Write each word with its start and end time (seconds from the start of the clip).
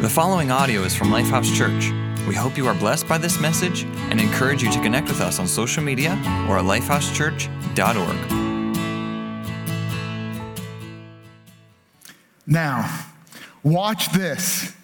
The 0.00 0.08
following 0.08 0.50
audio 0.50 0.80
is 0.84 0.94
from 0.96 1.08
Lifehouse 1.08 1.54
Church. 1.54 1.90
We 2.26 2.34
hope 2.34 2.56
you 2.56 2.66
are 2.66 2.72
blessed 2.72 3.06
by 3.06 3.18
this 3.18 3.38
message 3.38 3.82
and 4.08 4.18
encourage 4.18 4.62
you 4.62 4.72
to 4.72 4.80
connect 4.80 5.08
with 5.08 5.20
us 5.20 5.38
on 5.38 5.46
social 5.46 5.82
media 5.82 6.12
or 6.48 6.56
at 6.56 6.64
lifehousechurch.org. 6.64 8.16
Now, 12.46 13.04
watch 13.62 14.10
this. 14.12 14.74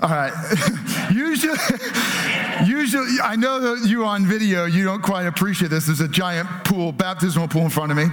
All 0.00 0.08
right. 0.08 0.32
usually, 1.12 1.58
usually, 2.66 3.20
I 3.22 3.36
know 3.36 3.60
that 3.60 3.86
you 3.86 4.06
on 4.06 4.24
video, 4.24 4.64
you 4.64 4.84
don't 4.84 5.02
quite 5.02 5.26
appreciate 5.26 5.68
this. 5.68 5.84
There's 5.84 6.00
a 6.00 6.08
giant 6.08 6.48
pool, 6.64 6.92
baptismal 6.92 7.48
pool 7.48 7.64
in 7.64 7.70
front 7.70 7.92
of 7.92 7.98
me. 7.98 8.06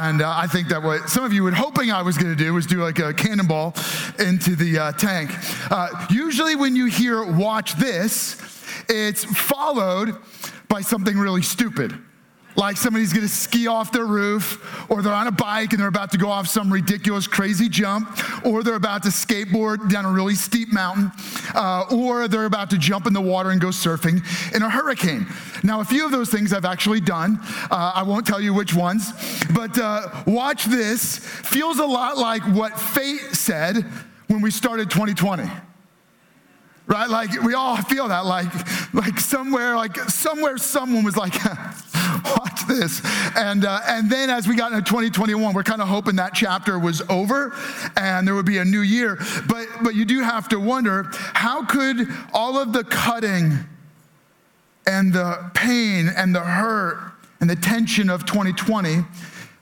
And 0.00 0.22
uh, 0.22 0.32
I 0.34 0.46
think 0.46 0.68
that 0.68 0.82
what 0.82 1.10
some 1.10 1.24
of 1.24 1.32
you 1.34 1.42
were 1.42 1.50
hoping 1.52 1.90
I 1.90 2.00
was 2.00 2.16
going 2.16 2.34
to 2.34 2.44
do 2.44 2.54
was 2.54 2.66
do 2.66 2.82
like 2.82 2.98
a 2.98 3.12
cannonball 3.12 3.74
into 4.18 4.56
the 4.56 4.78
uh, 4.78 4.92
tank. 4.92 5.30
Uh, 5.70 6.06
usually, 6.08 6.56
when 6.56 6.74
you 6.74 6.86
hear 6.86 7.22
watch 7.22 7.74
this, 7.74 8.40
it's 8.88 9.24
followed 9.24 10.16
by 10.68 10.80
something 10.80 11.18
really 11.18 11.42
stupid 11.42 11.98
like 12.56 12.76
somebody's 12.76 13.12
gonna 13.12 13.28
ski 13.28 13.66
off 13.66 13.92
their 13.92 14.06
roof, 14.06 14.86
or 14.90 15.02
they're 15.02 15.12
on 15.12 15.26
a 15.26 15.32
bike 15.32 15.72
and 15.72 15.80
they're 15.80 15.88
about 15.88 16.10
to 16.12 16.18
go 16.18 16.28
off 16.28 16.46
some 16.46 16.72
ridiculous, 16.72 17.26
crazy 17.26 17.68
jump, 17.68 18.08
or 18.44 18.62
they're 18.62 18.74
about 18.74 19.02
to 19.04 19.08
skateboard 19.08 19.90
down 19.90 20.04
a 20.04 20.10
really 20.10 20.34
steep 20.34 20.72
mountain, 20.72 21.10
uh, 21.54 21.84
or 21.90 22.28
they're 22.28 22.46
about 22.46 22.70
to 22.70 22.78
jump 22.78 23.06
in 23.06 23.12
the 23.12 23.20
water 23.20 23.50
and 23.50 23.60
go 23.60 23.68
surfing 23.68 24.22
in 24.54 24.62
a 24.62 24.70
hurricane. 24.70 25.26
Now, 25.62 25.80
a 25.80 25.84
few 25.84 26.04
of 26.04 26.12
those 26.12 26.30
things 26.30 26.52
I've 26.52 26.64
actually 26.64 27.00
done. 27.00 27.38
Uh, 27.70 27.92
I 27.94 28.02
won't 28.02 28.26
tell 28.26 28.40
you 28.40 28.54
which 28.54 28.74
ones, 28.74 29.12
but 29.54 29.78
uh, 29.78 30.08
watch 30.26 30.64
this. 30.64 31.18
Feels 31.18 31.78
a 31.78 31.86
lot 31.86 32.18
like 32.18 32.42
what 32.42 32.78
fate 32.78 33.20
said 33.34 33.84
when 34.28 34.40
we 34.40 34.50
started 34.50 34.90
2020 34.90 35.50
right? 36.90 37.08
Like 37.08 37.30
we 37.42 37.54
all 37.54 37.76
feel 37.76 38.08
that, 38.08 38.26
like 38.26 38.52
like 38.92 39.18
somewhere, 39.20 39.76
like 39.76 39.96
somewhere, 40.10 40.58
someone 40.58 41.04
was 41.04 41.16
like, 41.16 41.34
watch 42.24 42.66
this, 42.66 43.00
and 43.36 43.64
uh, 43.64 43.80
and 43.86 44.10
then 44.10 44.30
as 44.30 44.46
we 44.48 44.54
got 44.54 44.72
into 44.72 44.84
2021, 44.84 45.54
we're 45.54 45.62
kind 45.62 45.82
of 45.82 45.88
hoping 45.88 46.16
that 46.16 46.34
chapter 46.34 46.78
was 46.78 47.02
over, 47.08 47.54
and 47.96 48.26
there 48.26 48.34
would 48.34 48.46
be 48.46 48.58
a 48.58 48.64
new 48.64 48.80
year. 48.80 49.18
But 49.48 49.66
but 49.82 49.94
you 49.94 50.04
do 50.04 50.20
have 50.20 50.48
to 50.48 50.60
wonder 50.60 51.04
how 51.12 51.64
could 51.64 52.08
all 52.32 52.58
of 52.58 52.72
the 52.72 52.84
cutting, 52.84 53.58
and 54.86 55.12
the 55.12 55.50
pain, 55.54 56.08
and 56.16 56.34
the 56.34 56.40
hurt, 56.40 57.12
and 57.40 57.48
the 57.48 57.56
tension 57.56 58.10
of 58.10 58.26
2020 58.26 59.04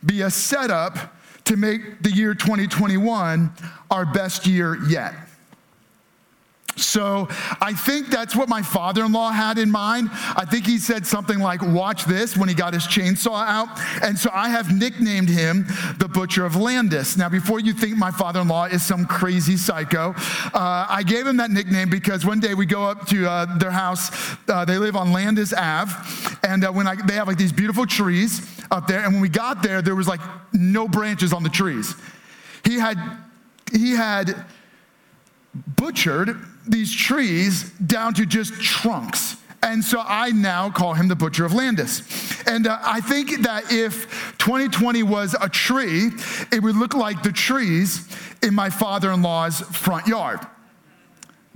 be 0.04 0.22
a 0.22 0.30
setup 0.30 1.14
to 1.44 1.56
make 1.56 2.02
the 2.02 2.10
year 2.10 2.34
2021 2.34 3.50
our 3.90 4.04
best 4.04 4.46
year 4.46 4.76
yet. 4.88 5.14
So 6.80 7.28
I 7.60 7.72
think 7.72 8.08
that's 8.08 8.34
what 8.34 8.48
my 8.48 8.62
father 8.62 9.04
in 9.04 9.12
law 9.12 9.30
had 9.30 9.58
in 9.58 9.70
mind. 9.70 10.10
I 10.12 10.44
think 10.44 10.66
he 10.66 10.78
said 10.78 11.06
something 11.06 11.38
like, 11.38 11.62
Watch 11.62 12.04
this 12.04 12.36
when 12.36 12.48
he 12.48 12.54
got 12.54 12.74
his 12.74 12.84
chainsaw 12.84 13.44
out. 13.46 13.68
And 14.02 14.18
so 14.18 14.30
I 14.32 14.48
have 14.48 14.74
nicknamed 14.74 15.28
him 15.28 15.66
the 15.98 16.08
Butcher 16.08 16.44
of 16.44 16.56
Landis. 16.56 17.16
Now, 17.16 17.28
before 17.28 17.60
you 17.60 17.72
think 17.72 17.96
my 17.96 18.10
father 18.10 18.40
in 18.40 18.48
law 18.48 18.64
is 18.64 18.82
some 18.82 19.06
crazy 19.06 19.56
psycho, 19.56 20.14
uh, 20.54 20.86
I 20.88 21.02
gave 21.02 21.26
him 21.26 21.36
that 21.38 21.50
nickname 21.50 21.90
because 21.90 22.24
one 22.24 22.40
day 22.40 22.54
we 22.54 22.66
go 22.66 22.84
up 22.84 23.06
to 23.08 23.28
uh, 23.28 23.58
their 23.58 23.70
house. 23.70 24.10
Uh, 24.48 24.64
they 24.64 24.78
live 24.78 24.96
on 24.96 25.12
Landis 25.12 25.52
Ave. 25.52 25.92
And 26.42 26.64
uh, 26.64 26.72
when 26.72 26.86
I, 26.86 26.94
they 26.94 27.14
have 27.14 27.28
like 27.28 27.38
these 27.38 27.52
beautiful 27.52 27.86
trees 27.86 28.46
up 28.70 28.86
there. 28.86 29.04
And 29.04 29.14
when 29.14 29.22
we 29.22 29.28
got 29.28 29.62
there, 29.62 29.82
there 29.82 29.96
was 29.96 30.08
like 30.08 30.20
no 30.52 30.88
branches 30.88 31.32
on 31.32 31.42
the 31.42 31.48
trees. 31.48 31.94
He 32.64 32.74
had, 32.74 32.98
he 33.72 33.92
had 33.92 34.44
butchered 35.76 36.36
these 36.68 36.94
trees 36.94 37.70
down 37.70 38.14
to 38.14 38.26
just 38.26 38.54
trunks. 38.60 39.36
And 39.62 39.82
so 39.82 40.02
I 40.06 40.30
now 40.30 40.70
call 40.70 40.94
him 40.94 41.08
the 41.08 41.16
butcher 41.16 41.44
of 41.44 41.52
Landis. 41.52 42.02
And 42.46 42.66
uh, 42.66 42.78
I 42.80 43.00
think 43.00 43.42
that 43.42 43.72
if 43.72 44.36
2020 44.38 45.02
was 45.02 45.34
a 45.40 45.48
tree, 45.48 46.10
it 46.52 46.62
would 46.62 46.76
look 46.76 46.94
like 46.94 47.22
the 47.22 47.32
trees 47.32 48.08
in 48.42 48.54
my 48.54 48.70
father 48.70 49.10
in 49.10 49.22
law's 49.22 49.60
front 49.60 50.06
yard. 50.06 50.40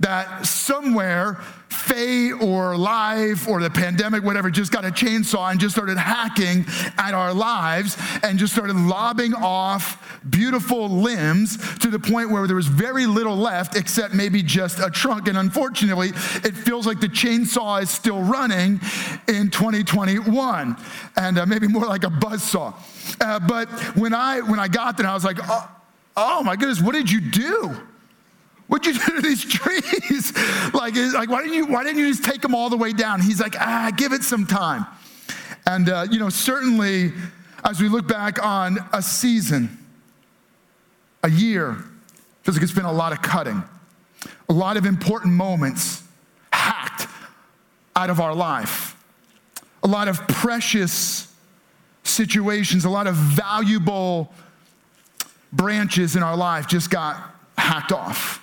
That 0.01 0.45
somewhere 0.45 1.39
Faye 1.73 2.31
or 2.31 2.77
life 2.77 3.47
or 3.47 3.61
the 3.61 3.69
pandemic, 3.69 4.23
whatever, 4.23 4.49
just 4.49 4.71
got 4.71 4.85
a 4.85 4.89
chainsaw 4.89 5.51
and 5.51 5.59
just 5.59 5.75
started 5.75 5.97
hacking 5.97 6.65
at 6.97 7.13
our 7.13 7.33
lives 7.33 7.97
and 8.23 8.39
just 8.39 8.53
started 8.53 8.75
lobbing 8.75 9.33
off 9.33 10.19
beautiful 10.29 10.87
limbs 10.87 11.57
to 11.79 11.89
the 11.89 11.99
point 11.99 12.29
where 12.29 12.47
there 12.47 12.55
was 12.55 12.67
very 12.67 13.05
little 13.05 13.35
left 13.35 13.75
except 13.75 14.13
maybe 14.13 14.41
just 14.41 14.79
a 14.79 14.89
trunk. 14.89 15.27
And 15.27 15.37
unfortunately, 15.37 16.09
it 16.09 16.55
feels 16.55 16.87
like 16.87 16.99
the 16.99 17.09
chainsaw 17.09 17.81
is 17.81 17.89
still 17.89 18.21
running 18.21 18.79
in 19.27 19.49
2021 19.49 20.77
and 21.17 21.37
uh, 21.37 21.45
maybe 21.45 21.67
more 21.67 21.85
like 21.85 22.03
a 22.03 22.09
buzz 22.09 22.43
saw. 22.43 22.73
Uh, 23.19 23.39
but 23.39 23.67
when 23.97 24.13
I, 24.13 24.41
when 24.41 24.59
I 24.59 24.67
got 24.67 24.97
there, 24.97 25.07
I 25.07 25.13
was 25.13 25.25
like, 25.25 25.37
oh, 25.41 25.71
oh 26.15 26.43
my 26.43 26.55
goodness, 26.55 26.81
what 26.81 26.93
did 26.93 27.11
you 27.11 27.21
do? 27.21 27.75
What'd 28.73 28.87
you 28.87 28.99
do 28.99 29.15
to 29.17 29.21
these 29.21 29.45
trees? 29.45 30.35
like, 30.73 30.95
like 30.95 31.29
why, 31.29 31.43
didn't 31.43 31.53
you, 31.53 31.67
why 31.67 31.83
didn't 31.83 31.99
you 31.99 32.07
just 32.07 32.23
take 32.23 32.41
them 32.41 32.55
all 32.55 32.71
the 32.71 32.75
way 32.75 32.91
down? 32.91 33.21
He's 33.21 33.39
like, 33.39 33.55
ah, 33.59 33.91
give 33.95 34.13
it 34.13 34.23
some 34.23 34.47
time. 34.47 34.87
And, 35.67 35.89
uh, 35.89 36.07
you 36.09 36.17
know, 36.17 36.29
certainly 36.29 37.13
as 37.63 37.79
we 37.79 37.87
look 37.87 38.07
back 38.07 38.43
on 38.43 38.79
a 38.91 38.99
season, 38.99 39.77
a 41.21 41.29
year, 41.29 41.83
feels 42.41 42.57
like 42.57 42.63
it's 42.63 42.73
been 42.73 42.85
a 42.85 42.91
lot 42.91 43.11
of 43.11 43.21
cutting, 43.21 43.63
a 44.49 44.53
lot 44.53 44.75
of 44.75 44.87
important 44.87 45.35
moments 45.35 46.01
hacked 46.51 47.07
out 47.95 48.09
of 48.09 48.19
our 48.19 48.33
life, 48.33 48.97
a 49.83 49.87
lot 49.87 50.07
of 50.07 50.27
precious 50.27 51.31
situations, 52.03 52.85
a 52.85 52.89
lot 52.89 53.05
of 53.05 53.13
valuable 53.13 54.33
branches 55.51 56.15
in 56.15 56.23
our 56.23 56.35
life 56.35 56.67
just 56.67 56.89
got 56.89 57.35
hacked 57.55 57.91
off. 57.91 58.42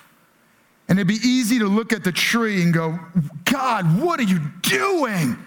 And 0.91 0.99
it'd 0.99 1.07
be 1.07 1.25
easy 1.25 1.57
to 1.59 1.67
look 1.67 1.93
at 1.93 2.03
the 2.03 2.11
tree 2.11 2.61
and 2.61 2.73
go, 2.73 2.99
God, 3.45 4.01
what 4.01 4.19
are 4.19 4.23
you 4.23 4.41
doing? 4.61 5.37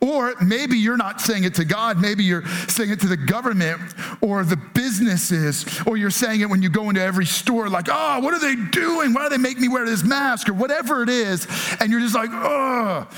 Or 0.00 0.36
maybe 0.40 0.78
you're 0.78 0.96
not 0.96 1.20
saying 1.20 1.42
it 1.42 1.56
to 1.56 1.64
God, 1.64 2.00
maybe 2.00 2.22
you're 2.22 2.46
saying 2.68 2.90
it 2.90 3.00
to 3.00 3.08
the 3.08 3.16
government 3.16 3.80
or 4.20 4.44
the 4.44 4.56
businesses, 4.56 5.66
or 5.88 5.96
you're 5.96 6.12
saying 6.12 6.42
it 6.42 6.48
when 6.48 6.62
you 6.62 6.68
go 6.68 6.88
into 6.88 7.02
every 7.02 7.26
store, 7.26 7.68
like, 7.68 7.88
oh, 7.90 8.20
what 8.20 8.32
are 8.32 8.38
they 8.38 8.54
doing? 8.54 9.12
Why 9.12 9.24
do 9.24 9.30
they 9.30 9.42
make 9.42 9.58
me 9.58 9.66
wear 9.66 9.84
this 9.84 10.04
mask? 10.04 10.48
Or 10.48 10.52
whatever 10.52 11.02
it 11.02 11.08
is. 11.08 11.48
And 11.80 11.90
you're 11.90 11.98
just 11.98 12.14
like, 12.14 12.30
oh, 12.32 13.08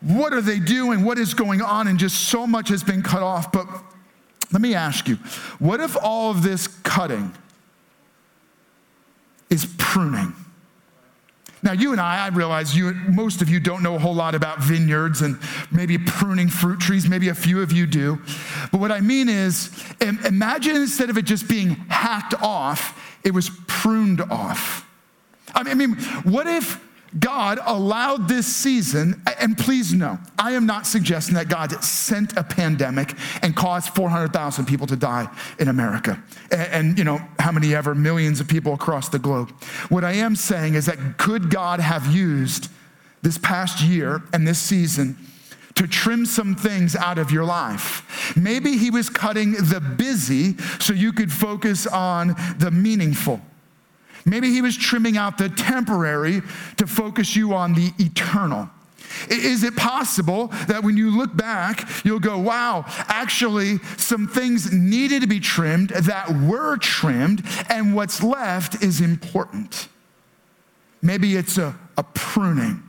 what 0.00 0.32
are 0.32 0.40
they 0.40 0.58
doing? 0.58 1.04
What 1.04 1.18
is 1.18 1.34
going 1.34 1.60
on? 1.60 1.86
And 1.86 1.98
just 1.98 2.30
so 2.30 2.46
much 2.46 2.70
has 2.70 2.82
been 2.82 3.02
cut 3.02 3.22
off. 3.22 3.52
But 3.52 3.66
let 4.54 4.62
me 4.62 4.74
ask 4.74 5.06
you, 5.06 5.16
what 5.58 5.80
if 5.80 5.98
all 6.02 6.30
of 6.30 6.42
this 6.42 6.66
cutting 6.66 7.34
is 9.50 9.66
pruning? 9.76 10.32
Now, 11.66 11.72
you 11.72 11.90
and 11.90 12.00
I, 12.00 12.26
I 12.26 12.28
realize 12.28 12.76
you, 12.76 12.94
most 12.94 13.42
of 13.42 13.50
you 13.50 13.58
don't 13.58 13.82
know 13.82 13.96
a 13.96 13.98
whole 13.98 14.14
lot 14.14 14.36
about 14.36 14.60
vineyards 14.60 15.20
and 15.20 15.36
maybe 15.72 15.98
pruning 15.98 16.46
fruit 16.48 16.78
trees. 16.78 17.08
Maybe 17.08 17.28
a 17.28 17.34
few 17.34 17.60
of 17.60 17.72
you 17.72 17.88
do. 17.88 18.22
But 18.70 18.78
what 18.78 18.92
I 18.92 19.00
mean 19.00 19.28
is, 19.28 19.72
imagine 20.00 20.76
instead 20.76 21.10
of 21.10 21.18
it 21.18 21.24
just 21.24 21.48
being 21.48 21.70
hacked 21.88 22.40
off, 22.40 23.18
it 23.24 23.32
was 23.32 23.50
pruned 23.66 24.20
off. 24.20 24.88
I 25.56 25.74
mean, 25.74 25.96
what 26.22 26.46
if 26.46 26.80
God 27.18 27.58
allowed 27.64 28.28
this 28.28 28.46
season, 28.46 29.22
and 29.38 29.56
please 29.56 29.92
know, 29.92 30.18
I 30.38 30.52
am 30.52 30.66
not 30.66 30.86
suggesting 30.86 31.34
that 31.36 31.48
God 31.48 31.72
sent 31.82 32.36
a 32.36 32.42
pandemic 32.42 33.14
and 33.42 33.54
caused 33.54 33.90
400,000 33.94 34.66
people 34.66 34.86
to 34.88 34.96
die 34.96 35.28
in 35.58 35.68
America. 35.68 36.22
And, 36.50 36.60
and, 36.72 36.98
you 36.98 37.04
know, 37.04 37.20
how 37.38 37.52
many 37.52 37.74
ever 37.74 37.94
millions 37.94 38.40
of 38.40 38.48
people 38.48 38.74
across 38.74 39.08
the 39.08 39.18
globe. 39.18 39.50
What 39.88 40.04
I 40.04 40.12
am 40.12 40.36
saying 40.36 40.74
is 40.74 40.86
that 40.86 41.16
could 41.16 41.48
God 41.48 41.80
have 41.80 42.06
used 42.14 42.68
this 43.22 43.38
past 43.38 43.82
year 43.82 44.22
and 44.32 44.46
this 44.46 44.58
season 44.58 45.16
to 45.74 45.86
trim 45.86 46.26
some 46.26 46.54
things 46.54 46.96
out 46.96 47.18
of 47.18 47.30
your 47.30 47.44
life? 47.44 48.34
Maybe 48.36 48.76
He 48.76 48.90
was 48.90 49.08
cutting 49.08 49.52
the 49.52 49.80
busy 49.80 50.58
so 50.80 50.92
you 50.92 51.12
could 51.12 51.32
focus 51.32 51.86
on 51.86 52.34
the 52.58 52.70
meaningful. 52.70 53.40
Maybe 54.26 54.50
he 54.50 54.60
was 54.60 54.76
trimming 54.76 55.16
out 55.16 55.38
the 55.38 55.48
temporary 55.48 56.42
to 56.76 56.86
focus 56.86 57.36
you 57.36 57.54
on 57.54 57.74
the 57.74 57.92
eternal. 57.98 58.68
Is 59.30 59.62
it 59.62 59.76
possible 59.76 60.48
that 60.66 60.82
when 60.82 60.96
you 60.96 61.16
look 61.16 61.34
back, 61.34 61.88
you'll 62.04 62.20
go, 62.20 62.36
wow, 62.36 62.84
actually, 63.06 63.78
some 63.96 64.26
things 64.26 64.72
needed 64.72 65.22
to 65.22 65.28
be 65.28 65.38
trimmed 65.38 65.90
that 65.90 66.28
were 66.30 66.76
trimmed, 66.76 67.44
and 67.68 67.94
what's 67.94 68.22
left 68.22 68.82
is 68.82 69.00
important? 69.00 69.88
Maybe 71.00 71.36
it's 71.36 71.56
a, 71.56 71.76
a 71.96 72.02
pruning. 72.02 72.82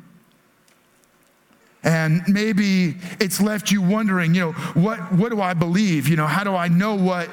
And 1.83 2.23
maybe 2.27 2.95
it's 3.19 3.39
left 3.39 3.71
you 3.71 3.81
wondering, 3.81 4.33
you 4.33 4.41
know, 4.41 4.51
what, 4.73 5.13
what 5.13 5.29
do 5.29 5.39
I 5.39 5.53
believe? 5.53 6.07
You 6.07 6.15
know, 6.15 6.27
how 6.27 6.43
do 6.43 6.55
I 6.55 6.67
know 6.67 6.95
what 6.95 7.29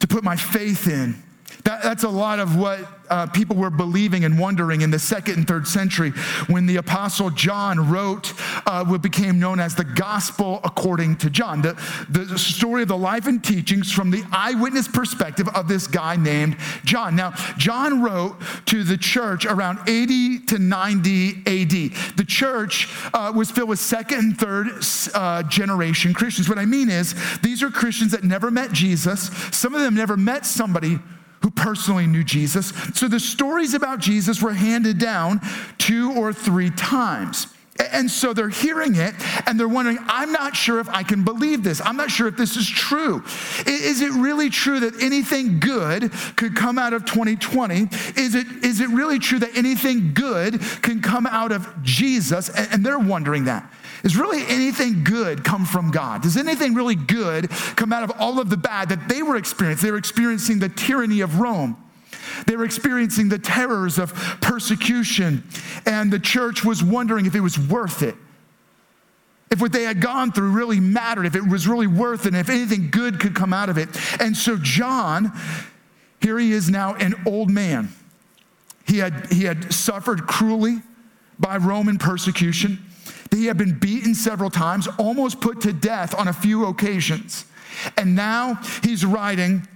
to 0.00 0.08
put 0.08 0.24
my 0.24 0.34
faith 0.34 0.88
in? 0.88 1.22
That, 1.64 1.82
that's 1.82 2.04
a 2.04 2.08
lot 2.08 2.38
of 2.40 2.56
what 2.56 2.80
uh, 3.10 3.26
people 3.26 3.56
were 3.56 3.70
believing 3.70 4.24
and 4.24 4.38
wondering 4.38 4.80
in 4.80 4.90
the 4.90 4.98
second 4.98 5.36
and 5.36 5.48
third 5.48 5.66
century 5.66 6.10
when 6.48 6.66
the 6.66 6.76
Apostle 6.76 7.30
John 7.30 7.90
wrote 7.90 8.32
uh, 8.66 8.84
what 8.84 9.02
became 9.02 9.38
known 9.38 9.60
as 9.60 9.74
the 9.74 9.84
Gospel 9.84 10.60
according 10.64 11.16
to 11.18 11.30
John, 11.30 11.62
the, 11.62 11.76
the 12.08 12.38
story 12.38 12.82
of 12.82 12.88
the 12.88 12.96
life 12.96 13.26
and 13.26 13.42
teachings 13.42 13.92
from 13.92 14.10
the 14.10 14.24
eyewitness 14.32 14.88
perspective 14.88 15.48
of 15.48 15.68
this 15.68 15.86
guy 15.86 16.16
named 16.16 16.56
John. 16.84 17.16
Now, 17.16 17.32
John 17.56 18.02
wrote 18.02 18.36
to 18.66 18.84
the 18.84 18.96
church 18.96 19.44
around 19.44 19.88
80 19.88 20.40
to 20.46 20.58
90 20.58 21.30
AD. 21.46 22.16
The 22.16 22.24
church 22.26 22.88
uh, 23.12 23.32
was 23.34 23.50
filled 23.50 23.68
with 23.68 23.78
second 23.78 24.18
and 24.18 24.38
third 24.38 24.68
uh, 25.14 25.42
generation 25.44 26.14
Christians. 26.14 26.48
What 26.48 26.58
I 26.58 26.64
mean 26.64 26.88
is, 26.88 27.14
these 27.40 27.62
are 27.62 27.70
Christians 27.70 28.12
that 28.12 28.24
never 28.24 28.50
met 28.50 28.72
Jesus. 28.72 29.30
Some 29.52 29.74
of 29.74 29.80
them 29.80 29.94
never 29.94 30.16
met 30.16 30.46
somebody 30.46 30.98
who 31.42 31.50
personally 31.50 32.06
knew 32.06 32.24
Jesus. 32.24 32.72
So 32.94 33.08
the 33.08 33.20
stories 33.20 33.74
about 33.74 34.00
Jesus 34.00 34.42
were 34.42 34.52
handed 34.52 34.98
down 34.98 35.40
two 35.78 36.12
or 36.12 36.32
three 36.32 36.70
times. 36.70 37.46
And 37.92 38.10
so 38.10 38.32
they're 38.32 38.48
hearing 38.48 38.96
it 38.96 39.14
and 39.46 39.58
they're 39.58 39.68
wondering, 39.68 39.98
I'm 40.08 40.32
not 40.32 40.56
sure 40.56 40.80
if 40.80 40.88
I 40.88 41.04
can 41.04 41.22
believe 41.22 41.62
this. 41.62 41.80
I'm 41.80 41.96
not 41.96 42.10
sure 42.10 42.26
if 42.26 42.36
this 42.36 42.56
is 42.56 42.68
true. 42.68 43.22
Is 43.66 44.00
it 44.00 44.10
really 44.12 44.50
true 44.50 44.80
that 44.80 45.00
anything 45.00 45.60
good 45.60 46.10
could 46.36 46.56
come 46.56 46.76
out 46.78 46.92
of 46.92 47.04
2020? 47.04 47.88
Is 48.20 48.34
it, 48.34 48.46
is 48.64 48.80
it 48.80 48.88
really 48.88 49.20
true 49.20 49.38
that 49.38 49.56
anything 49.56 50.12
good 50.12 50.60
can 50.82 51.00
come 51.00 51.26
out 51.26 51.52
of 51.52 51.82
Jesus? 51.82 52.50
And 52.50 52.84
they're 52.84 52.98
wondering 52.98 53.44
that. 53.44 53.72
Is 54.04 54.16
really 54.16 54.44
anything 54.46 55.04
good 55.04 55.44
come 55.44 55.64
from 55.64 55.90
God? 55.90 56.22
Does 56.22 56.36
anything 56.36 56.74
really 56.74 56.94
good 56.94 57.50
come 57.76 57.92
out 57.92 58.04
of 58.04 58.12
all 58.18 58.40
of 58.40 58.50
the 58.50 58.56
bad 58.56 58.90
that 58.90 59.08
they 59.08 59.22
were 59.22 59.36
experiencing? 59.36 59.86
They 59.86 59.92
were 59.92 59.98
experiencing 59.98 60.58
the 60.58 60.68
tyranny 60.68 61.20
of 61.20 61.40
Rome. 61.40 61.76
They 62.46 62.56
were 62.56 62.64
experiencing 62.64 63.28
the 63.28 63.38
terrors 63.38 63.98
of 63.98 64.12
persecution, 64.40 65.44
and 65.86 66.12
the 66.12 66.18
church 66.18 66.64
was 66.64 66.82
wondering 66.82 67.26
if 67.26 67.34
it 67.34 67.40
was 67.40 67.58
worth 67.58 68.02
it. 68.02 68.14
If 69.50 69.60
what 69.60 69.72
they 69.72 69.84
had 69.84 70.00
gone 70.00 70.30
through 70.30 70.50
really 70.50 70.78
mattered, 70.78 71.24
if 71.24 71.34
it 71.34 71.46
was 71.46 71.66
really 71.66 71.86
worth 71.86 72.26
it, 72.26 72.28
and 72.28 72.36
if 72.36 72.50
anything 72.50 72.90
good 72.90 73.18
could 73.18 73.34
come 73.34 73.52
out 73.52 73.70
of 73.70 73.78
it. 73.78 73.88
And 74.20 74.36
so, 74.36 74.56
John, 74.60 75.32
here 76.20 76.38
he 76.38 76.52
is 76.52 76.68
now, 76.68 76.94
an 76.94 77.14
old 77.26 77.50
man. 77.50 77.88
He 78.86 78.98
had, 78.98 79.32
he 79.32 79.44
had 79.44 79.72
suffered 79.72 80.26
cruelly 80.26 80.82
by 81.38 81.56
Roman 81.56 81.98
persecution. 81.98 82.84
He 83.30 83.46
had 83.46 83.56
been 83.56 83.78
beaten 83.78 84.14
several 84.14 84.50
times, 84.50 84.88
almost 84.98 85.40
put 85.40 85.60
to 85.62 85.72
death 85.72 86.14
on 86.14 86.28
a 86.28 86.32
few 86.32 86.66
occasions. 86.66 87.44
And 87.96 88.14
now 88.14 88.60
he's 88.82 89.04
writing 89.04 89.66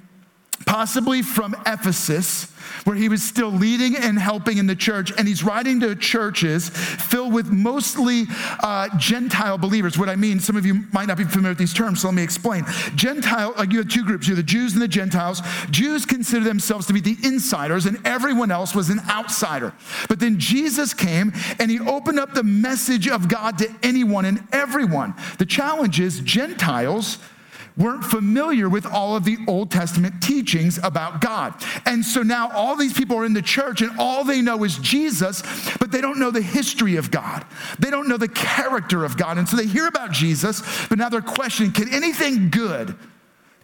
possibly 0.67 1.23
from 1.23 1.55
Ephesus, 1.67 2.51
where 2.85 2.97
he 2.97 3.09
was 3.09 3.23
still 3.23 3.51
leading 3.51 3.97
and 3.97 4.19
helping 4.19 4.59
in 4.59 4.67
the 4.67 4.77
church. 4.77 5.13
And 5.17 5.27
he's 5.27 5.43
writing 5.43 5.81
to 5.81 5.95
churches 5.95 6.69
filled 6.69 7.33
with 7.33 7.51
mostly 7.51 8.25
uh, 8.61 8.89
Gentile 8.99 9.59
believers. 9.59 9.99
What 9.99 10.09
I 10.09 10.17
mean, 10.17 10.41
some 10.41 10.57
of 10.57 10.65
you 10.67 10.85
might 10.93 11.09
not 11.09 11.17
be 11.17 11.25
familiar 11.25 11.51
with 11.51 11.59
these 11.59 11.75
terms, 11.75 12.03
so 12.03 12.09
let 12.09 12.15
me 12.15 12.23
explain. 12.23 12.65
Gentile, 12.95 13.55
like 13.57 13.73
you 13.73 13.79
have 13.79 13.89
two 13.89 14.05
groups, 14.05 14.27
you 14.27 14.35
have 14.35 14.45
the 14.45 14.51
Jews 14.51 14.73
and 14.73 14.83
the 14.83 14.89
Gentiles. 14.89 15.43
Jews 15.71 16.07
consider 16.07 16.45
themselves 16.45 16.87
to 16.87 16.93
be 16.93 17.01
the 17.01 17.17
insiders, 17.23 17.87
and 17.87 18.05
everyone 18.07 18.51
else 18.51 18.75
was 18.75 18.91
an 18.91 19.01
outsider. 19.09 19.73
But 20.09 20.21
then 20.21 20.39
Jesus 20.39 20.95
came 20.95 21.33
and 21.59 21.71
he 21.71 21.81
opened 21.81 22.19
up 22.19 22.35
the 22.35 22.43
message 22.43 23.09
of 23.09 23.29
God 23.29 23.59
to 23.59 23.75
anyone 23.83 24.25
and 24.25 24.47
everyone. 24.53 25.15
The 25.39 25.47
challenge 25.47 26.01
is 26.01 26.21
Gentiles 26.21 27.19
weren't 27.77 28.05
familiar 28.05 28.69
with 28.69 28.87
all 28.87 29.17
of 29.17 29.25
the 29.25 29.39
Old 29.49 29.71
Testament 29.71 30.23
teachings 30.23 30.79
about 30.83 31.21
God. 31.21 31.55
And 31.87 32.05
so 32.05 32.23
now 32.23 32.51
all 32.51 32.77
these 32.77 32.93
people 32.93 33.17
are 33.17 33.25
in 33.25 33.33
the 33.33 33.43
church 33.43 33.81
and 33.81 33.99
all 33.99 34.25
they 34.25 34.43
know 34.43 34.65
is 34.65 34.79
Jesus, 34.79 35.43
but 35.79 35.91
they 35.91 36.01
don't 36.01 36.19
know 36.19 36.31
the 36.31 36.43
history 36.43 36.97
of 36.97 37.11
God. 37.11 37.45
They 37.79 37.91
don't 37.91 38.09
know 38.09 38.17
the 38.17 38.29
character 38.29 39.05
of 39.05 39.17
God. 39.17 39.39
And 39.39 39.49
so 39.49 39.57
they 39.57 39.67
hear 39.67 39.87
about 39.87 40.13
Jesus, 40.13 40.63
but 40.89 40.99
now 40.99 41.09
they're 41.09 41.21
questioning 41.21 41.73
can 41.73 41.93
anything 41.93 42.51
good? 42.51 42.97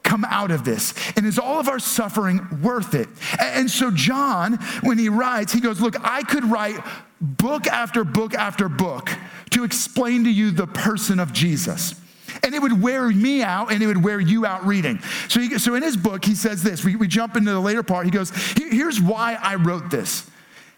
come 0.04 0.24
out 0.24 0.50
of 0.50 0.64
this? 0.64 0.94
And 1.16 1.26
is 1.26 1.38
all 1.38 1.60
of 1.60 1.68
our 1.68 1.78
suffering 1.78 2.62
worth 2.62 2.94
it? 2.94 3.08
And 3.38 3.70
so, 3.70 3.90
John, 3.90 4.54
when 4.82 4.96
he 4.96 5.10
writes, 5.10 5.52
he 5.52 5.60
goes, 5.60 5.82
Look, 5.82 5.96
I 6.02 6.22
could 6.22 6.44
write 6.44 6.80
book 7.20 7.66
after 7.66 8.04
book 8.04 8.34
after 8.34 8.70
book 8.70 9.10
to 9.50 9.64
explain 9.64 10.24
to 10.24 10.30
you 10.30 10.50
the 10.50 10.66
person 10.66 11.20
of 11.20 11.32
Jesus. 11.32 11.94
And 12.42 12.54
it 12.54 12.62
would 12.62 12.80
wear 12.80 13.08
me 13.08 13.42
out 13.42 13.72
and 13.72 13.82
it 13.82 13.86
would 13.86 14.02
wear 14.02 14.20
you 14.20 14.46
out 14.46 14.66
reading. 14.66 15.00
So, 15.28 15.40
he, 15.40 15.58
so 15.58 15.74
in 15.74 15.82
his 15.82 15.96
book, 15.96 16.24
he 16.24 16.34
says 16.34 16.62
this. 16.62 16.84
We, 16.84 16.96
we 16.96 17.08
jump 17.08 17.36
into 17.36 17.52
the 17.52 17.60
later 17.60 17.82
part. 17.82 18.04
He 18.04 18.10
goes, 18.10 18.30
Here's 18.56 19.00
why 19.00 19.38
I 19.40 19.56
wrote 19.56 19.90
this. 19.90 20.28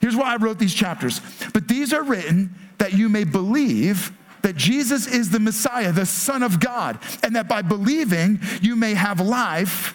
Here's 0.01 0.17
why 0.17 0.33
I 0.33 0.37
wrote 0.37 0.59
these 0.59 0.75
chapters. 0.75 1.21
But 1.53 1.69
these 1.69 1.93
are 1.93 2.03
written 2.03 2.55
that 2.79 2.95
you 2.95 3.09
may 3.09 3.25
believe 3.25 4.12
that 4.43 4.57
Jesus 4.57 5.07
is 5.07 5.31
the 5.31 5.41
Messiah, 5.41 5.93
the 5.93 6.07
Son 6.07 6.43
of 6.43 6.61
God, 6.61 6.99
and 7.23 7.37
that 7.37 7.49
by 7.49 7.61
believing 7.62 8.41
you 8.62 8.75
may 8.77 8.95
have 8.95 9.21
life 9.21 9.95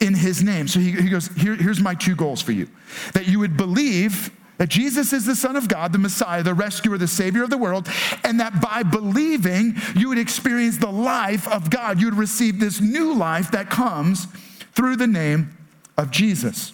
in 0.00 0.14
his 0.14 0.42
name. 0.42 0.68
So 0.68 0.78
he, 0.80 0.92
he 0.92 1.08
goes, 1.08 1.28
Here, 1.28 1.54
Here's 1.54 1.80
my 1.80 1.94
two 1.94 2.14
goals 2.14 2.42
for 2.42 2.52
you 2.52 2.68
that 3.14 3.26
you 3.26 3.38
would 3.38 3.56
believe 3.56 4.30
that 4.58 4.68
Jesus 4.68 5.12
is 5.12 5.26
the 5.26 5.34
Son 5.34 5.56
of 5.56 5.68
God, 5.68 5.92
the 5.92 5.98
Messiah, 5.98 6.42
the 6.42 6.54
rescuer, 6.54 6.98
the 6.98 7.06
Savior 7.06 7.44
of 7.44 7.50
the 7.50 7.58
world, 7.58 7.88
and 8.24 8.40
that 8.40 8.60
by 8.60 8.82
believing, 8.82 9.76
you 9.94 10.08
would 10.08 10.18
experience 10.18 10.78
the 10.78 10.90
life 10.90 11.46
of 11.48 11.70
God. 11.70 12.00
You 12.00 12.06
would 12.06 12.14
receive 12.14 12.58
this 12.58 12.80
new 12.80 13.14
life 13.14 13.50
that 13.50 13.70
comes 13.70 14.26
through 14.74 14.96
the 14.96 15.06
name 15.06 15.56
of 15.96 16.10
Jesus. 16.10 16.72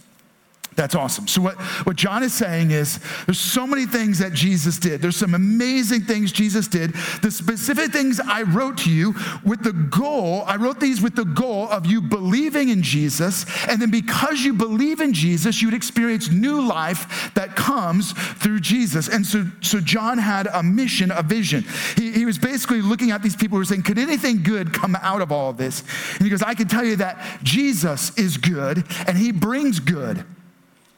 That's 0.74 0.94
awesome. 0.94 1.28
So, 1.28 1.42
what, 1.42 1.56
what 1.86 1.96
John 1.96 2.22
is 2.22 2.32
saying 2.32 2.70
is 2.70 2.98
there's 3.26 3.38
so 3.38 3.66
many 3.66 3.84
things 3.84 4.18
that 4.20 4.32
Jesus 4.32 4.78
did. 4.78 5.02
There's 5.02 5.16
some 5.16 5.34
amazing 5.34 6.02
things 6.02 6.32
Jesus 6.32 6.66
did. 6.66 6.94
The 7.20 7.30
specific 7.30 7.92
things 7.92 8.20
I 8.20 8.42
wrote 8.42 8.78
to 8.78 8.90
you 8.90 9.14
with 9.44 9.62
the 9.62 9.72
goal, 9.72 10.44
I 10.46 10.56
wrote 10.56 10.80
these 10.80 11.02
with 11.02 11.14
the 11.14 11.24
goal 11.24 11.68
of 11.68 11.84
you 11.84 12.00
believing 12.00 12.70
in 12.70 12.82
Jesus. 12.82 13.44
And 13.68 13.82
then 13.82 13.90
because 13.90 14.40
you 14.40 14.54
believe 14.54 15.00
in 15.00 15.12
Jesus, 15.12 15.60
you'd 15.60 15.74
experience 15.74 16.30
new 16.30 16.62
life 16.62 17.32
that 17.34 17.54
comes 17.54 18.12
through 18.12 18.60
Jesus. 18.60 19.08
And 19.08 19.26
so, 19.26 19.44
so 19.60 19.78
John 19.78 20.16
had 20.16 20.46
a 20.46 20.62
mission, 20.62 21.10
a 21.10 21.22
vision. 21.22 21.66
He, 21.96 22.12
he 22.12 22.24
was 22.24 22.38
basically 22.38 22.80
looking 22.80 23.10
at 23.10 23.22
these 23.22 23.36
people 23.36 23.56
who 23.56 23.60
were 23.60 23.66
saying, 23.66 23.82
Could 23.82 23.98
anything 23.98 24.42
good 24.42 24.72
come 24.72 24.96
out 25.02 25.20
of 25.20 25.30
all 25.30 25.50
of 25.50 25.58
this? 25.58 25.82
And 26.14 26.22
he 26.22 26.30
goes, 26.30 26.42
I 26.42 26.54
can 26.54 26.66
tell 26.66 26.84
you 26.84 26.96
that 26.96 27.22
Jesus 27.42 28.16
is 28.16 28.38
good 28.38 28.84
and 29.06 29.18
he 29.18 29.32
brings 29.32 29.78
good 29.78 30.24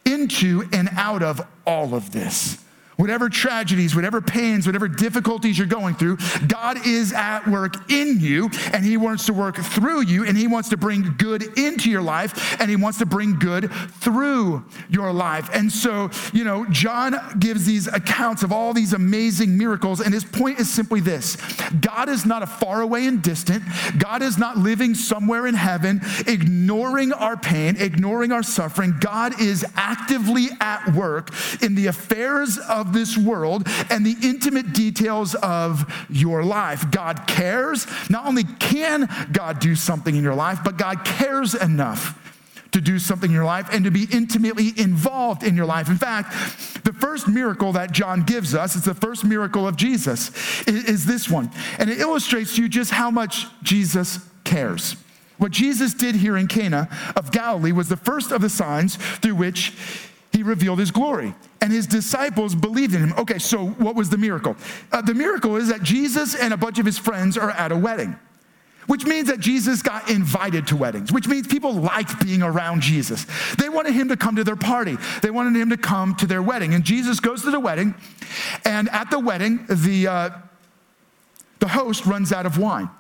into 0.07 0.69
and 0.73 0.89
out 0.93 1.23
of 1.23 1.47
all 1.67 1.95
of 1.95 2.13
this. 2.13 2.64
Whatever 2.97 3.29
tragedies, 3.29 3.95
whatever 3.95 4.21
pains, 4.21 4.67
whatever 4.67 4.89
difficulties 4.89 5.59
you're 5.59 5.67
going 5.67 5.95
through, 5.95 6.19
God 6.47 6.87
is 6.87 7.13
at 7.13 7.47
work 7.47 7.91
in 7.91 8.21
you 8.21 8.51
and 8.73 8.85
He 8.85 8.97
wants 8.97 9.27
to 9.27 9.33
work 9.33 9.57
through 9.57 10.03
you 10.03 10.25
and 10.25 10.37
He 10.37 10.47
wants 10.47 10.69
to 10.71 10.77
bring 10.77 11.15
good 11.19 11.59
into 11.59 11.91
your 11.91 12.03
life 12.03 12.61
and 12.61 12.71
He 12.71 12.77
wants 12.77 12.99
to 12.99 13.07
bring 13.07 13.39
good 13.39 13.71
through 14.01 14.65
your 14.89 15.13
life. 15.13 15.51
And 15.53 15.71
so, 15.71 16.11
you 16.33 16.45
know, 16.45 16.67
John 16.67 17.17
gives 17.39 17.67
these 17.67 17.87
accounts 17.89 18.43
of 18.43 18.53
all 18.53 18.73
these 18.73 18.93
amazing 18.93 19.57
miracles 19.57 20.01
and 20.01 20.13
his 20.13 20.25
point 20.25 20.61
is 20.61 20.71
simply 20.71 21.01
this 21.01 21.37
God 21.81 22.09
is 22.09 22.25
not 22.25 22.43
a 22.43 22.47
far 22.47 22.81
away 22.81 23.07
and 23.07 23.23
distant, 23.23 23.63
God 23.99 24.23
is 24.23 24.39
not 24.39 24.59
living 24.59 24.95
somewhere 24.95 25.47
in 25.47 25.55
heaven, 25.55 26.01
ignoring 26.27 27.13
our 27.13 27.37
pain, 27.37 27.77
ignoring 27.79 28.33
our 28.33 28.43
suffering. 28.43 28.95
God 29.01 29.41
is 29.41 29.65
actively 29.77 30.49
at 30.61 30.95
work 30.95 31.31
in 31.63 31.75
the 31.75 31.87
affairs 31.87 32.59
of 32.59 32.84
of 32.85 32.93
this 32.93 33.17
world 33.17 33.67
and 33.91 34.05
the 34.05 34.17
intimate 34.23 34.73
details 34.73 35.35
of 35.37 36.07
your 36.09 36.45
life. 36.45 36.91
God 36.91 37.27
cares. 37.27 37.87
Not 38.11 38.27
only 38.27 38.45
can 38.45 39.09
God 39.33 39.59
do 39.61 39.75
something 39.75 40.15
in 40.15 40.23
your 40.23 40.35
life, 40.35 40.61
but 40.65 40.77
God 40.77 41.05
cares 41.05 41.55
enough 41.55 42.21
to 42.73 42.81
do 42.81 42.99
something 42.99 43.31
in 43.31 43.35
your 43.35 43.45
life 43.45 43.69
and 43.73 43.85
to 43.85 43.91
be 43.91 44.09
intimately 44.11 44.73
involved 44.77 45.45
in 45.45 45.57
your 45.57 45.65
life. 45.65 45.89
In 45.89 45.97
fact, 45.97 46.33
the 46.85 46.93
first 46.93 47.29
miracle 47.29 47.73
that 47.73 47.93
John 47.93 48.25
gives 48.25 48.53
us, 48.53 48.75
it's 48.75 48.85
the 48.85 48.95
first 48.95 49.25
miracle 49.25 49.67
of 49.67 49.77
Jesus, 49.77 50.33
is, 50.67 51.07
this 51.07 51.31
one. 51.31 51.53
And 51.79 51.89
it 51.89 52.01
illustrates 52.01 52.57
to 52.57 52.63
you 52.63 52.69
just 52.69 52.91
how 52.91 53.13
much 53.13 53.47
Jesus 53.63 54.19
cares. 54.43 54.97
What 55.39 55.53
Jesus 55.53 55.95
did 55.95 56.17
here 56.17 56.37
in 56.37 56.49
Cana 56.49 56.89
of 57.15 57.31
Galilee 57.31 57.73
was 57.73 57.89
the 57.89 57.97
first 57.97 58.33
of 58.33 58.41
the 58.41 58.49
signs 58.49 58.97
through 58.97 59.37
which 59.37 59.73
revealed 60.45 60.79
his 60.79 60.91
glory. 60.91 61.35
And 61.61 61.73
his 61.73 61.87
disciples 61.87 62.55
believed 62.55 62.95
in 62.95 63.03
him. 63.03 63.15
Okay, 63.19 63.39
so 63.39 63.67
what 63.67 63.95
was 63.95 64.11
the 64.11 64.19
miracle? 64.19 64.57
Uh, 64.93 65.03
the 65.03 65.15
miracle 65.15 65.57
is 65.57 65.69
that 65.69 65.83
Jesus 65.83 66.35
and 66.35 66.53
a 66.53 66.57
bunch 66.57 66.79
of 66.79 66.87
his 66.87 66.99
friends 66.99 67.39
are 67.39 67.51
at 67.51 67.73
a 67.73 67.77
wedding, 67.77 68.17
which 68.87 69.07
means 69.07 69.29
that 69.29 69.41
Jesus 69.41 69.83
got 69.83 70.11
invited 70.11 70.67
to 70.69 70.77
weddings, 70.77 71.11
which 71.11 71.27
means 71.27 71.47
people 71.47 71.73
liked 71.73 72.25
being 72.25 72.43
around 72.43 72.83
Jesus. 72.83 73.27
They 73.59 73.69
wanted 73.69 73.95
him 73.95 74.09
to 74.09 74.17
come 74.17 74.37
to 74.37 74.45
their 74.45 74.57
party, 74.57 74.97
they 75.23 75.31
wanted 75.31 75.59
him 75.61 75.71
to 75.71 75.77
come 75.77 76.15
to 76.17 76.27
their 76.27 76.43
wedding. 76.43 76.75
And 76.75 76.85
Jesus 76.85 77.21
goes 77.21 77.43
to 77.43 77.51
the 77.51 77.61
wedding, 77.61 77.95
and 78.65 78.89
at 78.91 79.11
the 79.11 79.19
wedding, 79.19 79.65
the, 79.69 80.07
uh, 80.07 80.31
the 81.61 81.69
host 81.69 82.05
runs 82.05 82.33
out 82.33 82.47
of 82.47 82.59
wine. 82.59 82.91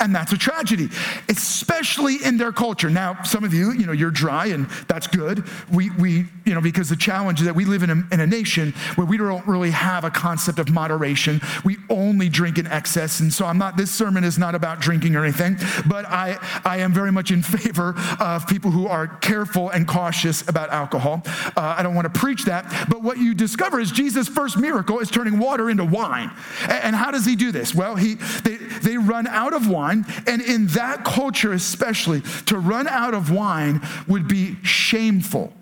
And 0.00 0.14
that's 0.14 0.32
a 0.32 0.38
tragedy, 0.38 0.88
especially 1.28 2.16
in 2.24 2.36
their 2.36 2.52
culture. 2.52 2.90
Now, 2.90 3.22
some 3.22 3.44
of 3.44 3.52
you, 3.52 3.72
you 3.72 3.86
know, 3.86 3.92
you're 3.92 4.10
dry 4.10 4.46
and 4.46 4.68
that's 4.86 5.06
good. 5.06 5.44
We, 5.70 5.90
we 5.90 6.26
you 6.44 6.54
know, 6.54 6.60
because 6.60 6.88
the 6.88 6.96
challenge 6.96 7.40
is 7.40 7.46
that 7.46 7.54
we 7.54 7.64
live 7.64 7.82
in 7.82 7.90
a, 7.90 8.04
in 8.12 8.20
a 8.20 8.26
nation 8.26 8.72
where 8.94 9.06
we 9.06 9.16
don't 9.16 9.46
really 9.46 9.70
have 9.70 10.04
a 10.04 10.10
concept 10.10 10.58
of 10.58 10.70
moderation. 10.70 11.40
We 11.64 11.76
only 11.90 12.28
drink 12.28 12.58
in 12.58 12.66
excess. 12.66 13.20
And 13.20 13.32
so 13.32 13.44
I'm 13.44 13.58
not, 13.58 13.76
this 13.76 13.90
sermon 13.90 14.24
is 14.24 14.38
not 14.38 14.54
about 14.54 14.80
drinking 14.80 15.14
or 15.16 15.24
anything, 15.24 15.56
but 15.86 16.06
I, 16.06 16.38
I 16.64 16.78
am 16.78 16.92
very 16.92 17.12
much 17.12 17.30
in 17.30 17.42
favor 17.58 17.94
of 18.20 18.46
people 18.46 18.70
who 18.70 18.86
are 18.86 19.06
careful 19.06 19.70
and 19.70 19.86
cautious 19.86 20.48
about 20.48 20.70
alcohol. 20.70 21.22
Uh, 21.26 21.74
I 21.78 21.82
don't 21.82 21.94
want 21.94 22.12
to 22.12 22.18
preach 22.18 22.44
that. 22.44 22.86
But 22.88 23.02
what 23.02 23.18
you 23.18 23.34
discover 23.34 23.80
is 23.80 23.90
Jesus' 23.90 24.28
first 24.28 24.56
miracle 24.56 25.00
is 25.00 25.10
turning 25.10 25.38
water 25.38 25.68
into 25.68 25.84
wine. 25.84 26.30
And, 26.62 26.84
and 26.84 26.96
how 26.96 27.10
does 27.10 27.26
he 27.26 27.36
do 27.36 27.52
this? 27.52 27.74
Well, 27.74 27.96
he, 27.96 28.14
they, 28.14 28.56
they 28.56 28.96
run 28.96 29.26
out 29.26 29.52
of 29.52 29.68
wine 29.68 29.87
wine. 29.88 30.06
And 30.26 30.42
in 30.42 30.66
that 30.68 31.04
culture, 31.04 31.52
especially, 31.52 32.22
to 32.46 32.58
run 32.58 32.86
out 32.86 33.14
of 33.14 33.30
wine 33.30 33.80
would 34.06 34.28
be 34.28 34.56
shameful. 34.62 35.52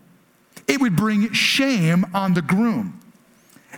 It 0.68 0.80
would 0.80 0.96
bring 0.96 1.32
shame 1.32 2.06
on 2.12 2.34
the 2.34 2.42
groom. 2.42 3.00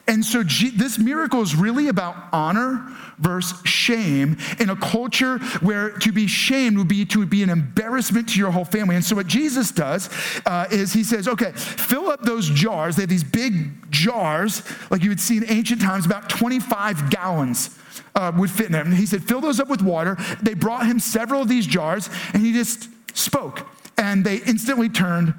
And 0.07 0.25
so 0.25 0.43
this 0.43 0.99
miracle 0.99 1.43
is 1.43 1.55
really 1.55 1.89
about 1.89 2.17
honor 2.33 2.91
versus 3.19 3.61
shame 3.69 4.39
in 4.59 4.71
a 4.71 4.77
culture 4.77 5.39
where 5.61 5.91
to 5.91 6.13
be 6.13 6.27
shamed 6.27 6.79
would 6.79 6.89
be 6.89 7.05
to 7.05 7.27
be 7.27 7.43
an 7.43 7.51
embarrassment 7.51 8.31
to 8.31 8.39
your 8.39 8.51
whole 8.51 8.65
family. 8.65 8.97
And 8.97 9.05
so 9.05 9.17
what 9.17 9.27
Jesus 9.27 9.71
does 9.71 10.09
uh, 10.47 10.67
is 10.71 10.95
he 10.95 11.05
says, 11.05 11.29
okay, 11.29 11.53
fill 11.53 12.09
up 12.09 12.23
those 12.23 12.49
jars. 12.49 12.97
They 12.97 13.03
have 13.03 13.11
these 13.11 13.25
big 13.25 13.91
jars, 13.91 14.63
like 14.91 15.03
you 15.03 15.11
would 15.11 15.21
see 15.21 15.37
in 15.37 15.45
ancient 15.51 15.83
times, 15.83 16.07
about 16.07 16.31
25 16.31 17.11
gallons 17.11 17.79
uh, 18.15 18.33
would 18.37 18.51
fit 18.51 18.67
in 18.67 18.73
them. 18.73 18.93
He 18.93 19.07
said, 19.07 19.25
fill 19.25 19.41
those 19.41 19.61
up 19.61 19.69
with 19.69 19.83
water. 19.83 20.17
They 20.43 20.55
brought 20.55 20.87
him 20.87 20.99
several 20.99 21.43
of 21.43 21.49
these 21.49 21.67
jars, 21.67 22.11
and 22.33 22.43
he 22.43 22.53
just 22.53 22.89
spoke. 23.17 23.67
And 23.97 24.25
they 24.25 24.37
instantly 24.37 24.89
turned 24.89 25.35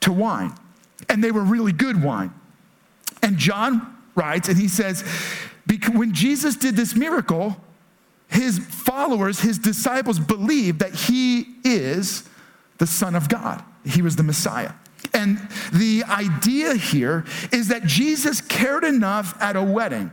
to 0.00 0.12
wine. 0.12 0.54
And 1.08 1.22
they 1.22 1.30
were 1.30 1.42
really 1.42 1.72
good 1.72 2.02
wine. 2.02 2.32
And 3.22 3.38
John 3.38 3.96
writes, 4.14 4.48
and 4.48 4.58
he 4.58 4.68
says, 4.68 5.04
when 5.92 6.12
Jesus 6.12 6.56
did 6.56 6.76
this 6.76 6.94
miracle, 6.94 7.56
his 8.28 8.58
followers, 8.58 9.40
his 9.40 9.58
disciples 9.58 10.18
believed 10.18 10.80
that 10.80 10.94
he 10.94 11.46
is 11.64 12.28
the 12.78 12.86
Son 12.86 13.14
of 13.14 13.28
God. 13.28 13.62
He 13.84 14.02
was 14.02 14.16
the 14.16 14.22
Messiah. 14.22 14.72
And 15.14 15.38
the 15.72 16.04
idea 16.04 16.74
here 16.74 17.24
is 17.52 17.68
that 17.68 17.84
Jesus 17.84 18.40
cared 18.40 18.84
enough 18.84 19.40
at 19.40 19.56
a 19.56 19.62
wedding 19.62 20.10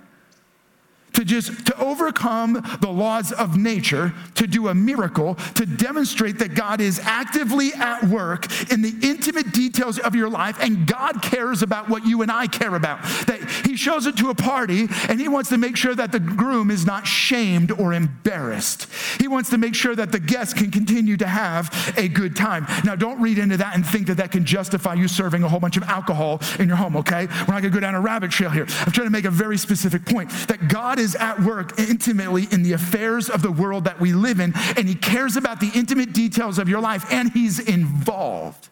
to 1.19 1.25
just 1.25 1.65
to 1.65 1.79
overcome 1.79 2.53
the 2.81 2.89
laws 2.89 3.31
of 3.31 3.57
nature 3.57 4.13
to 4.35 4.47
do 4.47 4.67
a 4.69 4.73
miracle 4.73 5.35
to 5.55 5.65
demonstrate 5.65 6.39
that 6.39 6.55
god 6.55 6.81
is 6.81 6.99
actively 6.99 7.73
at 7.73 8.03
work 8.05 8.45
in 8.71 8.81
the 8.81 8.93
intimate 9.01 9.51
details 9.51 9.99
of 9.99 10.15
your 10.15 10.29
life 10.29 10.57
and 10.61 10.87
god 10.87 11.21
cares 11.21 11.61
about 11.61 11.89
what 11.89 12.05
you 12.05 12.21
and 12.21 12.31
i 12.31 12.47
care 12.47 12.75
about. 12.75 13.01
That 13.27 13.39
he 13.65 13.75
shows 13.75 14.05
it 14.05 14.17
to 14.17 14.29
a 14.29 14.35
party 14.35 14.87
and 15.07 15.19
he 15.19 15.27
wants 15.27 15.49
to 15.49 15.57
make 15.57 15.77
sure 15.77 15.95
that 15.95 16.11
the 16.11 16.19
groom 16.19 16.71
is 16.71 16.85
not 16.85 17.07
shamed 17.07 17.71
or 17.71 17.93
embarrassed. 17.93 18.87
He 19.19 19.27
wants 19.27 19.49
to 19.51 19.57
make 19.57 19.75
sure 19.75 19.95
that 19.95 20.11
the 20.11 20.19
guests 20.19 20.53
can 20.53 20.71
continue 20.71 21.17
to 21.17 21.27
have 21.27 21.93
a 21.97 22.07
good 22.07 22.35
time. 22.35 22.65
Now 22.83 22.95
don't 22.95 23.21
read 23.21 23.37
into 23.37 23.57
that 23.57 23.75
and 23.75 23.85
think 23.85 24.07
that 24.07 24.17
that 24.17 24.31
can 24.31 24.45
justify 24.45 24.95
you 24.95 25.07
serving 25.07 25.43
a 25.43 25.49
whole 25.49 25.59
bunch 25.59 25.77
of 25.77 25.83
alcohol 25.83 26.41
in 26.59 26.67
your 26.67 26.77
home 26.77 26.97
okay? 26.97 27.27
We're 27.27 27.53
not 27.53 27.61
going 27.61 27.63
to 27.63 27.69
go 27.69 27.79
down 27.79 27.95
a 27.95 28.01
rabbit 28.01 28.31
trail 28.31 28.49
here. 28.49 28.65
I'm 28.85 28.91
trying 28.91 29.07
to 29.07 29.11
make 29.11 29.25
a 29.25 29.31
very 29.31 29.57
specific 29.57 30.05
point 30.05 30.29
that 30.47 30.67
god 30.67 30.99
is 30.99 31.08
at 31.15 31.39
work 31.41 31.79
intimately 31.79 32.47
in 32.51 32.63
the 32.63 32.73
affairs 32.73 33.29
of 33.29 33.41
the 33.41 33.51
world 33.51 33.85
that 33.85 33.99
we 33.99 34.13
live 34.13 34.39
in, 34.39 34.53
and 34.77 34.87
He 34.87 34.95
cares 34.95 35.35
about 35.35 35.59
the 35.59 35.71
intimate 35.75 36.13
details 36.13 36.59
of 36.59 36.69
your 36.69 36.81
life, 36.81 37.11
and 37.11 37.31
He's 37.31 37.59
involved. 37.59 38.69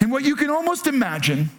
And 0.00 0.12
what 0.12 0.24
you 0.24 0.36
can 0.36 0.50
almost 0.50 0.86
imagine 0.86 1.50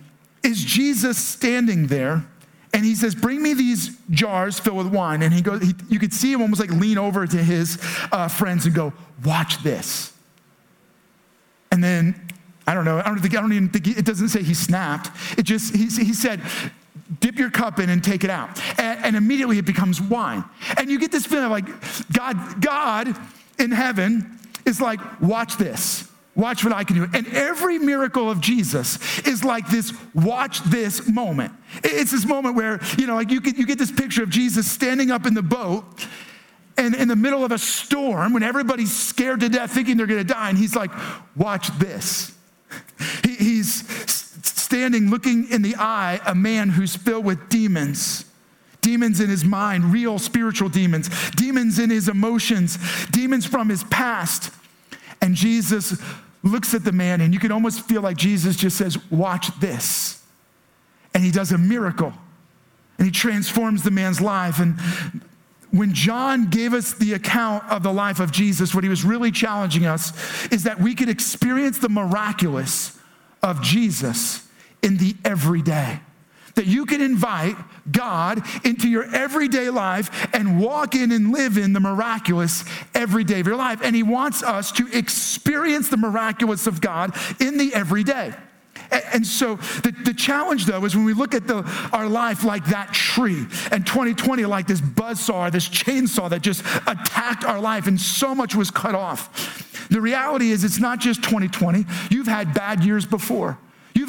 is 0.44 0.64
Jesus 0.64 1.18
standing 1.18 1.88
there 1.88 2.26
and 2.74 2.86
he 2.86 2.96
says, 2.96 3.16
Bring 3.16 3.42
me 3.42 3.54
these 3.54 3.98
jars 4.12 4.60
filled 4.60 4.78
with 4.78 4.88
wine. 4.88 5.22
And 5.22 5.34
he 5.34 5.42
goes, 5.42 5.62
he, 5.62 5.74
you 5.90 6.00
could 6.00 6.14
see 6.14 6.32
him 6.32 6.42
almost 6.42 6.62
like 6.62 6.72
lean 6.72 6.98
over 6.98 7.26
to 7.26 7.38
his 7.38 7.80
uh, 8.12 8.28
friends 8.28 8.66
and 8.66 8.76
go, 8.76 8.94
Watch 9.26 9.64
this. 9.64 10.14
And 11.72 11.84
then, 11.84 12.30
I 12.68 12.74
don't 12.74 12.86
know, 12.86 13.00
I 13.00 13.04
don't 13.04 13.20
think, 13.20 13.36
I 13.36 13.42
don't 13.42 13.54
even 13.54 13.70
think, 13.70 13.86
he, 13.86 13.92
it 13.94 14.06
doesn't 14.06 14.30
say 14.30 14.44
he 14.44 14.54
snapped. 14.54 15.10
It 15.38 15.44
just, 15.44 15.76
he, 15.76 15.86
he 15.86 16.14
said, 16.14 16.42
dip 17.20 17.38
your 17.38 17.50
cup 17.50 17.80
in 17.80 17.90
and 17.90 18.04
take 18.04 18.24
it 18.24 18.30
out. 18.30 18.60
And, 18.80 19.06
and, 19.06 19.16
immediately 19.16 19.58
it 19.58 19.66
becomes 19.66 20.02
wine. 20.02 20.44
And 20.78 20.90
you 20.90 21.00
get 21.00 21.12
this 21.12 21.26
feeling 21.26 21.50
like 21.50 21.66
God, 22.12 22.62
God 22.62 23.16
in 23.58 23.72
heaven 23.72 24.40
is 24.66 24.80
like, 24.80 25.00
watch 25.22 25.58
this. 25.58 26.10
Watch 26.36 26.64
what 26.64 26.72
I 26.72 26.84
can 26.84 26.96
do. 26.96 27.08
And 27.14 27.28
every 27.30 27.80
miracle 27.80 28.30
of 28.30 28.40
Jesus 28.40 29.20
is 29.28 29.44
like 29.44 29.68
this 29.68 29.92
watch 30.14 30.62
this 30.64 31.08
moment. 31.08 31.52
It's 31.84 32.12
this 32.12 32.26
moment 32.26 32.56
where, 32.56 32.80
you 32.98 33.08
know, 33.08 33.16
like 33.16 33.32
you 33.32 33.42
get, 33.42 33.58
you 33.58 33.66
get 33.66 33.78
this 33.78 33.92
picture 33.92 34.24
of 34.24 34.30
Jesus 34.30 34.72
standing 34.72 35.12
up 35.12 35.26
in 35.26 35.34
the 35.34 35.42
boat 35.42 36.08
and 36.78 36.96
in 36.96 37.10
the 37.10 37.16
middle 37.16 37.44
of 37.44 37.52
a 37.52 37.58
storm 37.58 38.32
when 38.32 38.42
everybody's 38.42 38.96
scared 38.96 39.42
to 39.42 39.50
death 39.50 39.72
thinking 39.72 39.98
they're 39.98 40.08
going 40.08 40.26
to 40.26 40.34
die. 40.34 40.50
And 40.50 40.58
he's 40.58 40.76
like, 40.76 40.92
watch 41.36 41.68
this. 41.78 42.36
He, 43.24 43.36
he's 43.36 43.99
standing 44.70 45.10
looking 45.10 45.50
in 45.50 45.64
the 45.64 45.76
eye 45.78 46.22
a 46.28 46.36
man 46.36 46.70
who's 46.70 46.96
filled 46.96 47.26
with 47.26 47.50
demons. 47.50 48.24
Demons 48.82 49.20
in 49.20 49.28
his 49.28 49.44
mind, 49.44 49.86
real 49.86 50.20
spiritual 50.20 50.70
demons, 50.70 51.10
demons 51.32 51.80
in 51.80 51.90
his 51.90 52.08
emotions, 52.08 52.78
demons 53.08 53.48
from 53.48 53.68
his 53.68 53.84
past. 53.86 54.54
And 55.24 55.34
Jesus 55.34 56.00
looks 56.44 56.76
at 56.76 56.84
the 56.84 56.92
man, 56.92 57.20
and 57.20 57.34
you 57.34 57.40
can 57.40 57.52
almost 57.52 57.82
feel 57.82 58.04
like 58.04 58.16
Jesus 58.16 58.56
just 58.56 58.78
says, 58.78 58.96
Watch 59.10 59.48
this. 59.60 60.24
And 61.16 61.24
he 61.24 61.32
does 61.32 61.52
a 61.52 61.58
miracle, 61.58 62.14
and 63.00 63.08
he 63.08 63.12
transforms 63.12 63.82
the 63.82 63.92
man's 63.92 64.22
life. 64.22 64.60
And 64.60 64.80
when 65.72 65.96
John 65.96 66.52
gave 66.52 66.76
us 66.76 66.94
the 66.94 67.14
account 67.14 67.64
of 67.72 67.82
the 67.82 67.92
life 67.92 68.20
of 68.20 68.32
Jesus, 68.32 68.76
what 68.76 68.84
he 68.84 68.90
was 68.90 69.04
really 69.04 69.32
challenging 69.32 69.88
us 69.88 70.14
is 70.52 70.62
that 70.64 70.80
we 70.80 70.94
could 70.94 71.10
experience 71.10 71.80
the 71.80 71.90
miraculous 71.90 72.96
of 73.42 73.64
Jesus 73.64 74.46
in 74.82 74.98
the 74.98 75.16
everyday. 75.24 76.00
That 76.56 76.66
you 76.66 76.86
can 76.86 77.02
invite 77.02 77.56
God 77.90 78.44
into 78.66 78.90
your 78.90 79.04
everyday 79.16 79.70
life 79.70 80.30
and 80.34 80.60
walk 80.60 80.96
in 80.96 81.12
and 81.12 81.32
live 81.32 81.58
in 81.58 81.74
the 81.74 81.80
miraculous 81.80 82.66
every 82.94 83.24
day 83.24 83.40
of 83.40 83.48
your 83.48 83.56
life. 83.56 83.80
And 83.82 83.96
He 83.96 84.04
wants 84.04 84.44
us 84.44 84.72
to 84.74 84.88
experience 84.92 85.90
the 85.90 85.98
miraculous 85.98 86.68
of 86.68 86.82
God 86.82 87.16
in 87.40 87.58
the 87.58 87.74
everyday. 87.74 88.34
And 88.92 89.26
so 89.26 89.56
the, 89.56 89.94
the 90.04 90.14
challenge, 90.14 90.66
though, 90.66 90.84
is 90.86 90.96
when 90.96 91.06
we 91.06 91.14
look 91.14 91.36
at 91.36 91.48
the, 91.48 91.64
our 91.94 92.08
life 92.08 92.44
like 92.44 92.66
that 92.68 92.94
tree, 92.94 93.46
and 93.72 93.86
2020 93.86 94.46
like 94.46 94.68
this 94.68 94.82
buzzsaw, 94.82 95.52
this 95.52 95.70
chainsaw 95.70 96.30
that 96.30 96.42
just 96.42 96.64
attacked 96.88 97.44
our 97.44 97.60
life, 97.60 97.88
and 97.88 98.00
so 98.00 98.34
much 98.34 98.56
was 98.56 98.72
cut 98.72 98.96
off. 98.96 99.88
The 99.90 100.02
reality 100.02 100.52
is, 100.52 100.64
it's 100.64 100.80
not 100.80 101.00
just 101.00 101.24
2020. 101.24 101.86
You've 102.10 102.28
had 102.28 102.54
bad 102.54 102.84
years 102.84 103.06
before. 103.06 103.58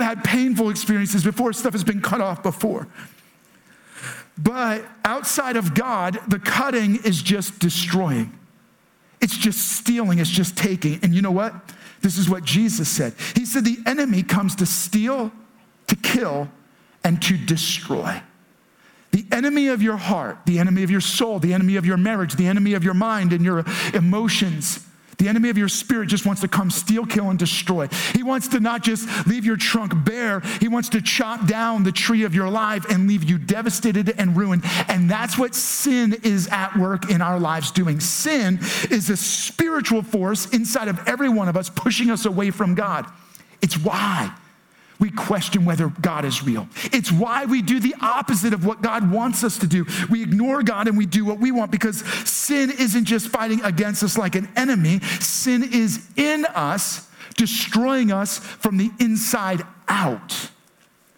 You've 0.01 0.09
had 0.09 0.25
painful 0.25 0.71
experiences 0.71 1.23
before, 1.23 1.53
stuff 1.53 1.75
has 1.75 1.85
been 1.85 2.01
cut 2.01 2.23
off 2.23 2.43
before. 2.43 2.89
But 4.39 4.83
outside 5.05 5.57
of 5.57 5.75
God, 5.75 6.19
the 6.27 6.39
cutting 6.39 7.05
is 7.05 7.21
just 7.21 7.59
destroying. 7.59 8.33
It's 9.21 9.37
just 9.37 9.73
stealing, 9.73 10.19
it's 10.19 10.31
just 10.31 10.57
taking. 10.57 11.01
And 11.03 11.15
you 11.15 11.21
know 11.21 11.31
what? 11.31 11.53
This 12.01 12.17
is 12.17 12.31
what 12.31 12.45
Jesus 12.45 12.89
said. 12.89 13.13
He 13.37 13.45
said, 13.45 13.67
The 13.67 13.77
enemy 13.85 14.23
comes 14.23 14.57
to 14.57 14.65
steal, 14.65 15.31
to 15.89 15.97
kill, 15.97 16.49
and 17.05 17.21
to 17.21 17.37
destroy. 17.37 18.23
The 19.11 19.27
enemy 19.31 19.69
of 19.69 19.83
your 19.83 19.99
heart, 19.99 20.39
the 20.47 20.59
enemy 20.59 20.83
of 20.83 20.91
your 20.91 21.03
soul, 21.03 21.41
the 21.41 21.53
enemy 21.53 21.77
of 21.77 21.85
your 21.85 21.99
marriage, 21.99 22.37
the 22.37 22.47
enemy 22.47 22.73
of 22.73 22.83
your 22.83 22.95
mind 22.95 23.35
and 23.35 23.45
your 23.45 23.67
emotions 23.93 24.87
the 25.21 25.29
enemy 25.29 25.51
of 25.51 25.59
your 25.59 25.69
spirit 25.69 26.09
just 26.09 26.25
wants 26.25 26.41
to 26.41 26.49
come 26.49 26.71
steal, 26.71 27.05
kill, 27.05 27.29
and 27.29 27.39
destroy. 27.39 27.89
He 28.15 28.23
wants 28.23 28.49
to 28.49 28.61
not 28.61 28.83
just 28.83 29.27
leave 29.27 29.45
your 29.45 29.59
trunk 29.59 29.93
bare, 30.05 30.41
he 30.61 30.67
wants 30.67 30.89
to 30.91 31.03
chop 31.03 31.47
down 31.47 31.85
the 31.85 31.93
tree 31.93 32.25
of 32.25 32.35
your 32.35 32.49
life 32.49 32.87
and 32.91 33.07
leave 33.07 33.29
you 33.29 33.37
devastated 33.37 34.15
and 34.19 34.35
ruined. 34.35 34.65
And 34.89 35.11
that's 35.11 35.37
what 35.37 35.55
sin 35.55 36.17
is 36.23 36.49
at 36.49 36.75
work 36.75 37.11
in 37.11 37.21
our 37.21 37.39
lives 37.39 37.71
doing. 37.71 38.01
Sin 38.01 38.59
is 38.91 39.11
a 39.11 39.17
spiritual 39.17 40.03
force 40.03 40.47
inside 40.55 40.89
of 40.89 40.99
every 41.07 41.29
one 41.29 41.49
of 41.51 41.57
us 41.57 41.69
pushing 41.69 42.11
us 42.11 42.25
away 42.25 42.51
from 42.51 42.75
God. 42.75 43.05
It's 43.61 43.77
why 43.77 44.35
we 45.01 45.11
question 45.11 45.65
whether 45.65 45.89
God 45.89 46.25
is 46.25 46.43
real. 46.43 46.69
It's 46.93 47.11
why 47.11 47.47
we 47.47 47.63
do 47.63 47.81
the 47.81 47.95
opposite 48.01 48.53
of 48.53 48.67
what 48.67 48.83
God 48.83 49.11
wants 49.11 49.43
us 49.43 49.59
to 49.59 49.67
do. 49.67 49.87
We 50.11 50.23
ignore 50.23 50.63
God 50.63 50.87
and 50.89 50.97
we 50.97 51.07
do 51.07 51.25
what 51.25 51.41
we 51.41 51.51
want 51.51 51.71
because 51.71 52.05
sin 52.29 52.71
isn't 52.71 53.07
just 53.07 53.29
fighting 53.29 53.63
against 53.63 54.03
us 54.03 54.19
like 54.19 54.35
an 54.35 54.49
enemy, 54.57 55.01
sin 55.21 55.63
is 55.73 56.07
in 56.17 56.45
us, 56.45 57.09
destroying 57.37 58.13
us 58.13 58.39
from 58.39 58.77
the 58.77 58.91
inside 59.01 59.63
out. 59.89 60.51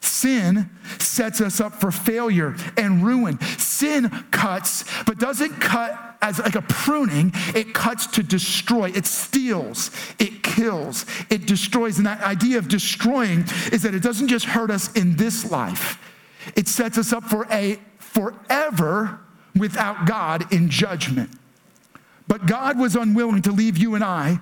Sin 0.01 0.71
sets 0.99 1.41
us 1.41 1.61
up 1.61 1.75
for 1.75 1.91
failure 1.91 2.57
and 2.77 3.05
ruin. 3.05 3.39
Sin 3.83 4.11
cuts, 4.31 4.85
but 5.07 5.19
doesn't 5.19 5.61
cut 5.61 6.17
as 6.23 6.39
like 6.39 6.55
a 6.55 6.63
pruning, 6.63 7.33
it 7.53 7.75
cuts 7.75 8.07
to 8.07 8.23
destroy. 8.23 8.91
It 8.91 9.07
steals, 9.07 9.91
it 10.21 10.45
kills, 10.45 11.05
it 11.31 11.47
destroys. 11.47 11.99
And 11.99 12.07
that 12.07 12.23
idea 12.23 12.59
of 12.59 12.69
destroying 12.69 13.41
is 13.73 13.83
that 13.83 13.93
it 13.93 14.01
doesn't 14.05 14.29
just 14.29 14.45
hurt 14.45 14.71
us 14.71 14.93
in 14.93 15.17
this 15.17 15.51
life, 15.51 15.99
it 16.55 16.69
sets 16.69 16.97
us 16.97 17.13
up 17.13 17.25
for 17.25 17.49
a 17.51 17.81
forever 17.99 19.19
without 19.57 20.07
God 20.07 20.53
in 20.53 20.71
judgment. 20.71 21.31
But 22.29 22.47
God 22.47 22.79
was 22.79 22.95
unwilling 22.95 23.43
to 23.43 23.51
leave 23.51 23.77
you 23.77 23.97
and 23.97 24.05
I 24.05 24.39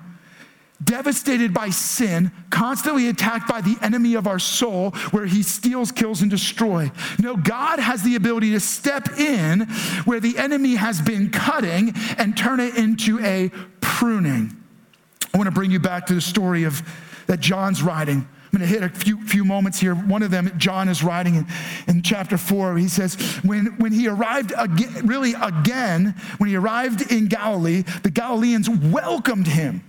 devastated 0.83 1.53
by 1.53 1.69
sin, 1.69 2.31
constantly 2.49 3.07
attacked 3.07 3.47
by 3.47 3.61
the 3.61 3.77
enemy 3.81 4.15
of 4.15 4.27
our 4.27 4.39
soul, 4.39 4.91
where 5.11 5.25
he 5.25 5.43
steals, 5.43 5.91
kills, 5.91 6.21
and 6.21 6.31
destroys. 6.31 6.89
No, 7.19 7.35
God 7.35 7.79
has 7.79 8.03
the 8.03 8.15
ability 8.15 8.51
to 8.51 8.59
step 8.59 9.17
in 9.19 9.61
where 10.05 10.19
the 10.19 10.37
enemy 10.37 10.75
has 10.75 11.01
been 11.01 11.29
cutting 11.29 11.93
and 12.17 12.35
turn 12.35 12.59
it 12.59 12.77
into 12.77 13.19
a 13.19 13.49
pruning. 13.79 14.57
I 15.33 15.37
want 15.37 15.47
to 15.47 15.51
bring 15.53 15.71
you 15.71 15.79
back 15.79 16.07
to 16.07 16.13
the 16.13 16.21
story 16.21 16.63
of 16.63 16.81
that 17.27 17.39
John's 17.39 17.81
writing. 17.81 18.27
I'm 18.53 18.59
going 18.59 18.69
to 18.69 18.79
hit 18.79 18.83
a 18.83 18.89
few, 18.89 19.25
few 19.25 19.45
moments 19.45 19.79
here. 19.79 19.95
One 19.95 20.23
of 20.23 20.31
them, 20.31 20.51
John 20.57 20.89
is 20.89 21.03
writing 21.03 21.35
in, 21.35 21.47
in 21.87 22.01
chapter 22.01 22.37
four. 22.37 22.75
He 22.77 22.89
says, 22.89 23.15
when, 23.43 23.67
when 23.77 23.93
he 23.93 24.09
arrived 24.09 24.51
again, 24.57 25.07
really 25.07 25.33
again, 25.41 26.15
when 26.37 26.49
he 26.49 26.57
arrived 26.57 27.09
in 27.09 27.27
Galilee, 27.27 27.83
the 28.03 28.11
Galileans 28.11 28.69
welcomed 28.69 29.47
him 29.47 29.85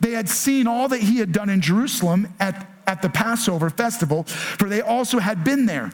they 0.00 0.12
had 0.12 0.28
seen 0.28 0.66
all 0.66 0.88
that 0.88 1.00
he 1.00 1.18
had 1.18 1.32
done 1.32 1.48
in 1.48 1.60
Jerusalem 1.60 2.32
at, 2.40 2.68
at 2.86 3.02
the 3.02 3.08
Passover 3.08 3.70
festival, 3.70 4.24
for 4.24 4.68
they 4.68 4.80
also 4.80 5.18
had 5.18 5.44
been 5.44 5.66
there. 5.66 5.92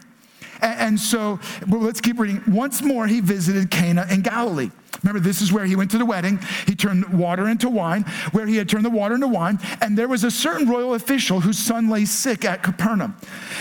And, 0.60 0.80
and 0.80 1.00
so, 1.00 1.40
well, 1.68 1.80
let's 1.80 2.00
keep 2.00 2.18
reading. 2.18 2.42
Once 2.46 2.82
more, 2.82 3.06
he 3.06 3.20
visited 3.20 3.70
Cana 3.70 4.06
in 4.10 4.22
Galilee. 4.22 4.70
Remember, 5.02 5.18
this 5.18 5.42
is 5.42 5.52
where 5.52 5.64
he 5.64 5.74
went 5.74 5.90
to 5.90 5.98
the 5.98 6.06
wedding. 6.06 6.38
He 6.66 6.76
turned 6.76 7.18
water 7.18 7.48
into 7.48 7.68
wine, 7.68 8.02
where 8.30 8.46
he 8.46 8.56
had 8.56 8.68
turned 8.68 8.84
the 8.84 8.90
water 8.90 9.16
into 9.16 9.26
wine. 9.26 9.58
And 9.80 9.98
there 9.98 10.06
was 10.06 10.22
a 10.22 10.30
certain 10.30 10.68
royal 10.68 10.94
official 10.94 11.40
whose 11.40 11.58
son 11.58 11.88
lay 11.88 12.04
sick 12.04 12.44
at 12.44 12.62
Capernaum. 12.62 13.16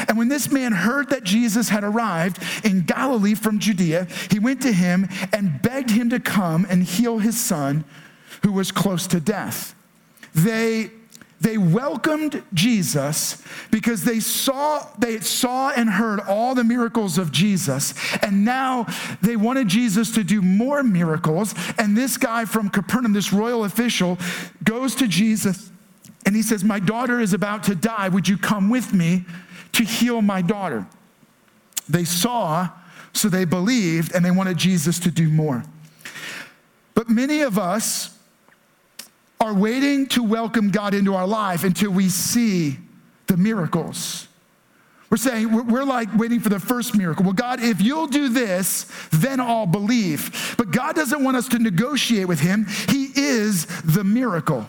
And 0.07 0.17
when 0.17 0.29
this 0.29 0.51
man 0.51 0.71
heard 0.71 1.09
that 1.09 1.23
Jesus 1.23 1.69
had 1.69 1.83
arrived 1.83 2.43
in 2.63 2.81
Galilee 2.81 3.33
from 3.33 3.57
Judea, 3.57 4.07
he 4.29 4.37
went 4.37 4.61
to 4.61 4.71
him 4.71 5.09
and 5.33 5.61
begged 5.61 5.89
him 5.89 6.11
to 6.11 6.19
come 6.19 6.67
and 6.69 6.83
heal 6.83 7.17
his 7.17 7.39
son, 7.39 7.85
who 8.43 8.51
was 8.51 8.71
close 8.71 9.07
to 9.07 9.19
death 9.19 9.73
they 10.33 10.91
they 11.41 11.57
welcomed 11.57 12.43
Jesus 12.53 13.43
because 13.71 14.03
they 14.03 14.19
saw 14.19 14.87
they 14.99 15.19
saw 15.21 15.71
and 15.71 15.89
heard 15.89 16.19
all 16.19 16.53
the 16.53 16.63
miracles 16.63 17.17
of 17.17 17.31
Jesus. 17.31 17.95
And 18.21 18.45
now 18.45 18.85
they 19.21 19.35
wanted 19.35 19.67
Jesus 19.67 20.11
to 20.11 20.23
do 20.23 20.43
more 20.43 20.83
miracles. 20.83 21.55
And 21.79 21.97
this 21.97 22.17
guy 22.17 22.45
from 22.45 22.69
Capernaum 22.69 23.13
this 23.13 23.33
royal 23.33 23.63
official 23.63 24.19
goes 24.63 24.93
to 24.95 25.07
Jesus 25.07 25.71
and 26.27 26.35
he 26.35 26.43
says 26.43 26.63
my 26.63 26.79
daughter 26.79 27.19
is 27.19 27.33
about 27.33 27.63
to 27.63 27.75
die. 27.75 28.07
Would 28.07 28.27
you 28.27 28.37
come 28.37 28.69
with 28.69 28.93
me 28.93 29.25
to 29.73 29.83
heal 29.83 30.21
my 30.21 30.43
daughter? 30.43 30.85
They 31.89 32.05
saw 32.05 32.69
so 33.13 33.29
they 33.29 33.45
believed 33.45 34.13
and 34.13 34.23
they 34.23 34.31
wanted 34.31 34.57
Jesus 34.57 34.99
to 34.99 35.11
do 35.11 35.27
more. 35.27 35.63
But 36.93 37.09
many 37.09 37.41
of 37.41 37.57
us 37.57 38.17
are 39.51 39.53
waiting 39.53 40.07
to 40.07 40.23
welcome 40.23 40.71
God 40.71 40.93
into 40.93 41.13
our 41.13 41.27
life 41.27 41.65
until 41.65 41.91
we 41.91 42.07
see 42.07 42.77
the 43.27 43.35
miracles. 43.35 44.27
We're 45.09 45.17
saying, 45.17 45.67
we're 45.67 45.83
like 45.83 46.07
waiting 46.17 46.39
for 46.39 46.47
the 46.47 46.59
first 46.59 46.97
miracle. 46.97 47.25
Well, 47.25 47.33
God, 47.33 47.61
if 47.61 47.81
you'll 47.81 48.07
do 48.07 48.29
this, 48.29 48.89
then 49.11 49.41
I'll 49.41 49.65
believe. 49.65 50.55
But 50.57 50.71
God 50.71 50.95
doesn't 50.95 51.21
want 51.21 51.35
us 51.35 51.49
to 51.49 51.59
negotiate 51.59 52.29
with 52.29 52.39
Him, 52.39 52.65
He 52.87 53.09
is 53.13 53.65
the 53.81 54.05
miracle. 54.05 54.65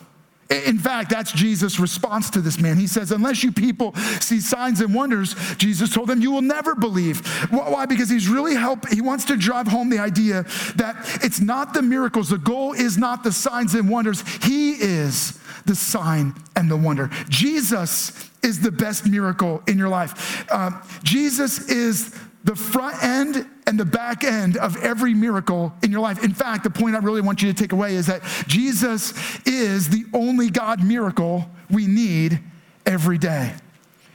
In 0.53 0.79
fact, 0.79 1.11
that's 1.11 1.33
Jesus' 1.33 1.79
response 1.79 2.31
to 2.31 2.41
this 2.41 2.59
man. 2.59 2.77
He 2.77 2.87
says, 2.87 3.11
Unless 3.11 3.43
you 3.43 3.53
people 3.53 3.95
see 4.21 4.41
signs 4.41 4.81
and 4.81 4.95
wonders, 4.95 5.35
Jesus 5.57 5.93
told 5.93 6.09
them, 6.09 6.21
you 6.21 6.31
will 6.31 6.43
never 6.43 6.75
believe. 6.75 7.27
Why? 7.51 7.87
Because 7.87 8.09
he's 8.11 8.29
really 8.29 8.55
help. 8.55 8.89
He 8.89 9.01
wants 9.01 9.25
to 9.27 9.37
drive 9.37 9.67
home 9.67 9.91
the 9.91 9.99
idea 9.99 10.45
that 10.77 10.97
it's 11.23 11.41
not 11.41 11.75
the 11.75 11.83
miracles. 11.83 12.29
The 12.29 12.39
goal 12.39 12.73
is 12.73 12.99
not 12.99 13.25
the 13.25 13.33
signs 13.33 13.75
and 13.75 13.89
wonders. 13.89 14.23
He 14.43 14.73
is 14.73 15.39
the 15.67 15.75
sign 15.75 16.35
and 16.57 16.71
the 16.71 16.77
wonder. 16.77 17.11
Jesus 17.29 18.31
is 18.43 18.61
the 18.61 18.73
best 18.73 19.07
miracle 19.07 19.63
in 19.67 19.79
your 19.79 19.89
life. 19.89 20.45
Uh, 20.51 20.73
Jesus 21.03 21.69
is 21.69 22.19
the 22.45 22.57
front 22.57 23.03
end 23.03 23.47
and 23.67 23.79
the 23.79 23.85
back 23.85 24.25
end 24.25 24.57
of 24.57 24.77
every 24.79 25.15
miracle 25.15 25.73
in 25.83 25.93
your 25.93 26.01
life. 26.01 26.25
In 26.25 26.35
fact, 26.35 26.65
the 26.65 26.71
point 26.71 26.97
I 26.97 26.99
really 26.99 27.21
want 27.21 27.43
you 27.43 27.53
to 27.53 27.55
take 27.55 27.73
away 27.73 27.95
is 27.95 28.07
that 28.07 28.23
Jesus 28.47 29.15
is 29.47 29.89
the 29.89 30.05
only 30.13 30.51
God 30.51 30.83
miracle 30.83 31.49
we 31.71 31.87
need 31.87 32.41
every 32.85 33.19
day. 33.19 33.55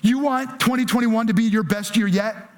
You 0.02 0.20
want 0.20 0.60
2021 0.60 1.28
to 1.28 1.34
be 1.34 1.44
your 1.44 1.64
best 1.64 1.96
year 1.96 2.08
yet? 2.08 2.50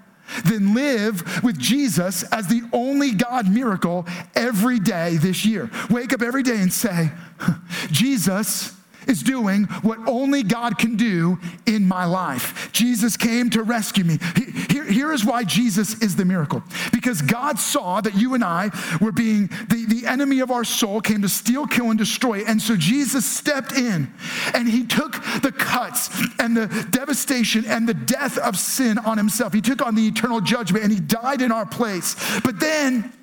Then 0.45 0.73
live 0.73 1.43
with 1.43 1.57
Jesus 1.57 2.23
as 2.23 2.47
the 2.47 2.61
only 2.71 3.13
God 3.13 3.49
miracle 3.49 4.05
every 4.35 4.79
day 4.79 5.17
this 5.17 5.45
year. 5.45 5.69
Wake 5.89 6.13
up 6.13 6.21
every 6.21 6.43
day 6.43 6.57
and 6.57 6.71
say, 6.71 7.11
Jesus 7.91 8.75
is 9.07 9.23
doing 9.23 9.63
what 9.81 9.97
only 10.07 10.43
God 10.43 10.77
can 10.77 10.95
do 10.95 11.39
in 11.65 11.87
my 11.87 12.05
life. 12.05 12.69
Jesus 12.71 13.17
came 13.17 13.49
to 13.49 13.63
rescue 13.63 14.03
me. 14.03 14.19
Here, 14.35 14.51
here 14.89 15.13
is 15.13 15.23
why 15.23 15.43
Jesus 15.43 16.01
is 16.01 16.15
the 16.15 16.25
miracle. 16.25 16.63
Because 16.91 17.21
God 17.21 17.59
saw 17.59 18.01
that 18.01 18.15
you 18.15 18.33
and 18.33 18.43
I 18.43 18.69
were 18.99 19.11
being, 19.11 19.47
the, 19.69 19.85
the 19.87 20.07
enemy 20.07 20.39
of 20.39 20.51
our 20.51 20.63
soul 20.63 21.01
came 21.01 21.21
to 21.21 21.29
steal, 21.29 21.67
kill, 21.67 21.89
and 21.89 21.97
destroy. 21.97 22.39
And 22.39 22.61
so 22.61 22.75
Jesus 22.75 23.25
stepped 23.25 23.73
in 23.73 24.11
and 24.53 24.67
he 24.67 24.85
took 24.85 25.13
the 25.41 25.51
cuts 25.51 26.09
and 26.39 26.55
the 26.55 26.87
devastation 26.89 27.65
and 27.65 27.87
the 27.87 27.93
death 27.93 28.37
of 28.37 28.57
sin 28.57 28.97
on 28.97 29.17
himself. 29.17 29.53
He 29.53 29.61
took 29.61 29.85
on 29.85 29.95
the 29.95 30.07
eternal 30.07 30.41
judgment 30.41 30.83
and 30.83 30.93
he 30.93 30.99
died 30.99 31.41
in 31.41 31.51
our 31.51 31.65
place. 31.65 32.15
But 32.41 32.59
then, 32.59 33.13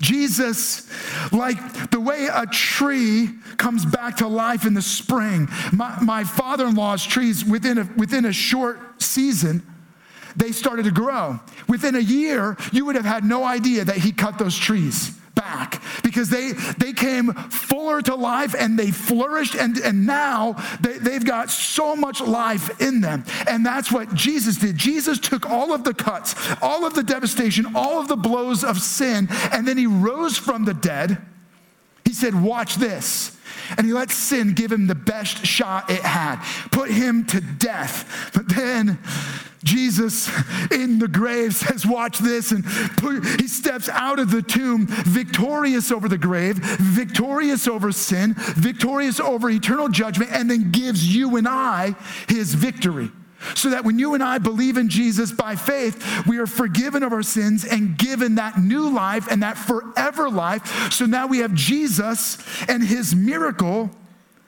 Jesus, 0.00 0.90
like 1.32 1.90
the 1.90 2.00
way 2.00 2.28
a 2.32 2.46
tree 2.46 3.30
comes 3.56 3.86
back 3.86 4.16
to 4.18 4.26
life 4.26 4.66
in 4.66 4.74
the 4.74 4.82
spring, 4.82 5.48
my, 5.72 5.96
my 6.02 6.24
father 6.24 6.66
in 6.66 6.74
law's 6.74 7.04
trees, 7.04 7.44
within 7.44 7.78
a, 7.78 7.88
within 7.96 8.24
a 8.24 8.32
short 8.32 9.02
season, 9.02 9.62
they 10.36 10.52
started 10.52 10.84
to 10.84 10.90
grow. 10.90 11.40
Within 11.68 11.94
a 11.94 12.00
year, 12.00 12.56
you 12.72 12.84
would 12.84 12.96
have 12.96 13.04
had 13.04 13.24
no 13.24 13.44
idea 13.44 13.84
that 13.84 13.98
he 13.98 14.12
cut 14.12 14.38
those 14.38 14.56
trees 14.56 15.10
back 15.34 15.82
because 16.02 16.30
they, 16.30 16.52
they 16.78 16.92
came 16.92 17.32
fuller 17.32 18.00
to 18.02 18.14
life 18.14 18.54
and 18.58 18.78
they 18.78 18.90
flourished 18.90 19.54
and, 19.54 19.78
and 19.78 20.06
now 20.06 20.52
they, 20.80 20.98
they've 20.98 21.24
got 21.24 21.50
so 21.50 21.96
much 21.96 22.20
life 22.20 22.80
in 22.80 23.00
them. 23.00 23.24
And 23.48 23.64
that's 23.64 23.90
what 23.90 24.14
Jesus 24.14 24.56
did. 24.56 24.76
Jesus 24.76 25.18
took 25.18 25.48
all 25.48 25.72
of 25.72 25.84
the 25.84 25.94
cuts, 25.94 26.34
all 26.62 26.84
of 26.84 26.94
the 26.94 27.02
devastation, 27.02 27.66
all 27.74 28.00
of 28.00 28.08
the 28.08 28.16
blows 28.16 28.64
of 28.64 28.80
sin, 28.80 29.28
and 29.52 29.66
then 29.66 29.76
he 29.76 29.86
rose 29.86 30.36
from 30.36 30.64
the 30.64 30.74
dead. 30.74 31.18
He 32.04 32.12
said, 32.12 32.40
Watch 32.40 32.76
this. 32.76 33.36
And 33.76 33.86
he 33.86 33.92
let 33.92 34.10
sin 34.10 34.52
give 34.52 34.70
him 34.70 34.86
the 34.86 34.94
best 34.94 35.46
shot 35.46 35.90
it 35.90 36.02
had, 36.02 36.36
put 36.70 36.90
him 36.90 37.24
to 37.26 37.40
death. 37.40 38.30
But 38.34 38.48
then 38.48 38.98
Jesus 39.64 40.30
in 40.70 40.98
the 40.98 41.08
grave 41.08 41.54
says, 41.54 41.84
Watch 41.86 42.18
this. 42.18 42.52
And 42.52 42.64
he 43.40 43.48
steps 43.48 43.88
out 43.88 44.18
of 44.18 44.30
the 44.30 44.42
tomb 44.42 44.86
victorious 44.86 45.90
over 45.90 46.08
the 46.08 46.18
grave, 46.18 46.56
victorious 46.56 47.66
over 47.66 47.90
sin, 47.90 48.34
victorious 48.36 49.18
over 49.18 49.50
eternal 49.50 49.88
judgment, 49.88 50.30
and 50.32 50.50
then 50.50 50.70
gives 50.70 51.14
you 51.14 51.36
and 51.36 51.48
I 51.48 51.96
his 52.28 52.54
victory. 52.54 53.10
So 53.54 53.70
that 53.70 53.84
when 53.84 53.98
you 53.98 54.14
and 54.14 54.22
I 54.22 54.38
believe 54.38 54.78
in 54.78 54.88
Jesus 54.88 55.30
by 55.30 55.54
faith, 55.54 56.26
we 56.26 56.38
are 56.38 56.46
forgiven 56.46 57.02
of 57.02 57.12
our 57.12 57.22
sins 57.22 57.64
and 57.64 57.96
given 57.98 58.36
that 58.36 58.58
new 58.58 58.88
life 58.88 59.30
and 59.30 59.42
that 59.42 59.58
forever 59.58 60.30
life. 60.30 60.92
So 60.92 61.04
now 61.04 61.26
we 61.26 61.38
have 61.38 61.52
Jesus 61.52 62.38
and 62.68 62.82
his 62.82 63.14
miracle 63.14 63.90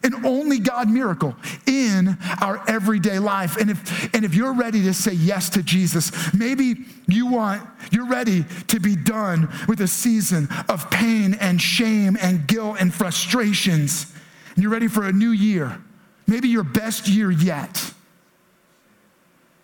an 0.07 0.25
only 0.25 0.59
God 0.59 0.89
miracle 0.89 1.37
in 1.67 2.17
our 2.41 2.63
everyday 2.69 3.19
life. 3.19 3.57
And 3.57 3.71
if, 3.71 4.15
and 4.15 4.25
if 4.25 4.35
you're 4.35 4.55
ready 4.55 4.83
to 4.85 4.95
say 4.95 5.13
yes 5.13 5.51
to 5.51 5.63
Jesus, 5.63 6.13
maybe 6.33 6.87
you 7.07 7.27
want, 7.27 7.69
you're 7.91 8.07
ready 8.07 8.45
to 8.69 8.81
be 8.81 8.97
done 8.97 9.49
with 9.69 9.81
a 9.81 9.89
season 9.89 10.49
of 10.69 10.91
pain 10.91 11.35
and 11.41 11.61
shame 11.61 12.17
and 12.23 12.47
guilt 12.47 12.77
and 12.81 12.95
frustrations, 12.95 14.13
and 14.55 14.63
you're 14.63 14.73
ready 14.73 14.89
for 14.89 15.05
a 15.05 15.13
new 15.13 15.31
year, 15.31 15.79
maybe 16.27 16.49
your 16.49 16.65
best 16.65 17.09
year 17.09 17.31
yet. 17.31 17.93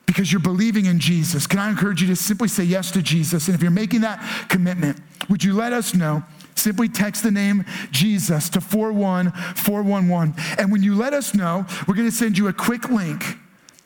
Because 0.05 0.31
you're 0.31 0.43
believing 0.43 0.85
in 0.85 0.99
Jesus. 0.99 1.47
Can 1.47 1.59
I 1.59 1.71
encourage 1.71 2.03
you 2.03 2.09
to 2.09 2.17
simply 2.17 2.49
say 2.49 2.65
yes 2.65 2.91
to 2.91 3.01
Jesus? 3.01 3.47
And 3.47 3.55
if 3.55 3.63
you're 3.63 3.71
making 3.71 4.03
that 4.03 4.47
commitment, 4.51 5.01
would 5.31 5.43
you 5.43 5.55
let 5.55 5.73
us 5.73 5.95
know? 5.95 6.23
Simply 6.55 6.89
text 6.89 7.23
the 7.23 7.31
name 7.31 7.65
Jesus 7.91 8.49
to 8.51 8.61
41411. 8.61 10.35
And 10.59 10.71
when 10.71 10.83
you 10.83 10.95
let 10.95 11.15
us 11.15 11.35
know, 11.35 11.67
we're 11.87 11.95
going 11.95 12.09
to 12.09 12.15
send 12.15 12.39
you 12.39 12.49
a 12.49 12.53
quick 12.53 12.89
link 12.89 13.39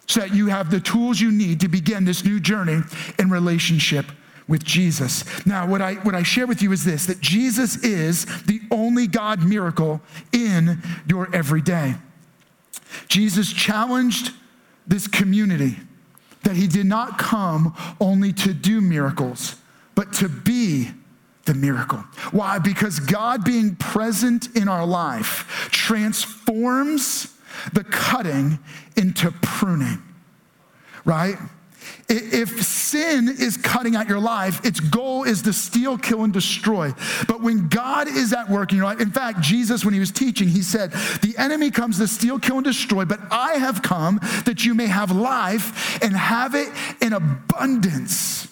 so 0.07 0.20
that 0.20 0.35
you 0.35 0.48
have 0.48 0.70
the 0.70 0.81
tools 0.81 1.20
you 1.20 1.33
need 1.33 1.61
to 1.61 1.68
begin 1.68 2.05
this 2.05 2.24
new 2.24 2.40
journey 2.40 2.81
in 3.18 3.31
relationship 3.31 4.07
with 4.48 4.62
Jesus. 4.62 5.24
Now, 5.44 5.66
what 5.66 5.83
I, 5.83 5.94
what 5.94 6.14
I 6.14 6.22
share 6.22 6.46
with 6.46 6.62
you 6.62 6.72
is 6.72 6.85
this 6.85 7.07
that 7.07 7.20
Jesus 7.20 7.76
is 7.79 8.24
the 8.44 8.61
only 8.70 9.07
God 9.07 9.44
miracle 9.44 10.00
in 10.33 10.83
your 11.09 11.35
everyday. 11.35 11.96
Jesus 13.09 13.52
challenged 13.52 14.33
this 14.87 15.09
community 15.09 15.76
that 16.44 16.55
he 16.55 16.68
did 16.68 16.87
not 16.87 17.18
come 17.18 17.74
only 18.00 18.33
to 18.33 18.55
do 18.55 18.81
miracles, 18.81 19.57
but 19.96 20.12
to 20.14 20.29
be 20.29 20.90
the 21.46 21.54
miracle. 21.54 21.98
Why? 22.32 22.59
Because 22.59 23.00
God 23.00 23.44
being 23.44 23.76
present 23.76 24.54
in 24.56 24.68
our 24.68 24.87
life 24.87 25.68
transforms 25.70 27.35
the 27.72 27.85
cutting 27.85 28.59
into 28.96 29.30
pruning, 29.30 30.02
right? 31.04 31.37
If 32.09 32.62
sin 32.62 33.28
is 33.28 33.56
cutting 33.56 33.96
out 33.96 34.09
your 34.09 34.20
life, 34.20 34.64
its 34.64 34.78
goal 34.80 35.24
is 35.24 35.42
to 35.42 35.52
steal, 35.52 35.98
kill, 35.98 36.22
and 36.24 36.32
destroy. 36.32 36.92
But 37.26 37.42
when 37.42 37.68
God 37.68 38.09
is 38.09 38.32
at 38.32 38.48
work 38.48 38.70
in 38.70 38.78
your 38.78 38.87
life, 38.87 39.00
in 39.00 39.11
fact, 39.11 39.40
Jesus, 39.40 39.85
when 39.85 39.92
he 39.92 40.00
was 40.00 40.12
teaching, 40.12 40.48
he 40.48 40.62
said, 40.62 40.92
The 40.92 41.35
enemy 41.37 41.70
comes 41.70 41.98
to 41.98 42.06
steal, 42.06 42.38
kill, 42.38 42.56
and 42.56 42.64
destroy, 42.64 43.04
but 43.04 43.20
I 43.30 43.54
have 43.54 43.82
come 43.82 44.20
that 44.44 44.64
you 44.64 44.74
may 44.74 44.87
have 44.87 45.11
life 45.11 46.00
and 46.02 46.16
have 46.16 46.54
it 46.54 46.68
in 47.00 47.12
abundance. 47.12 48.48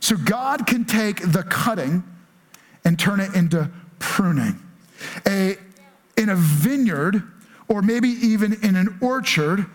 So 0.00 0.16
God 0.16 0.66
can 0.66 0.86
take 0.86 1.20
the 1.32 1.42
cutting 1.42 2.02
and 2.84 2.98
turn 2.98 3.20
it 3.20 3.34
into 3.34 3.70
pruning. 3.98 4.58
A, 5.26 5.56
in 6.16 6.28
a 6.28 6.36
vineyard, 6.36 7.22
or 7.68 7.82
maybe 7.82 8.08
even 8.08 8.54
in 8.62 8.76
an 8.76 8.98
orchard, 9.00 9.66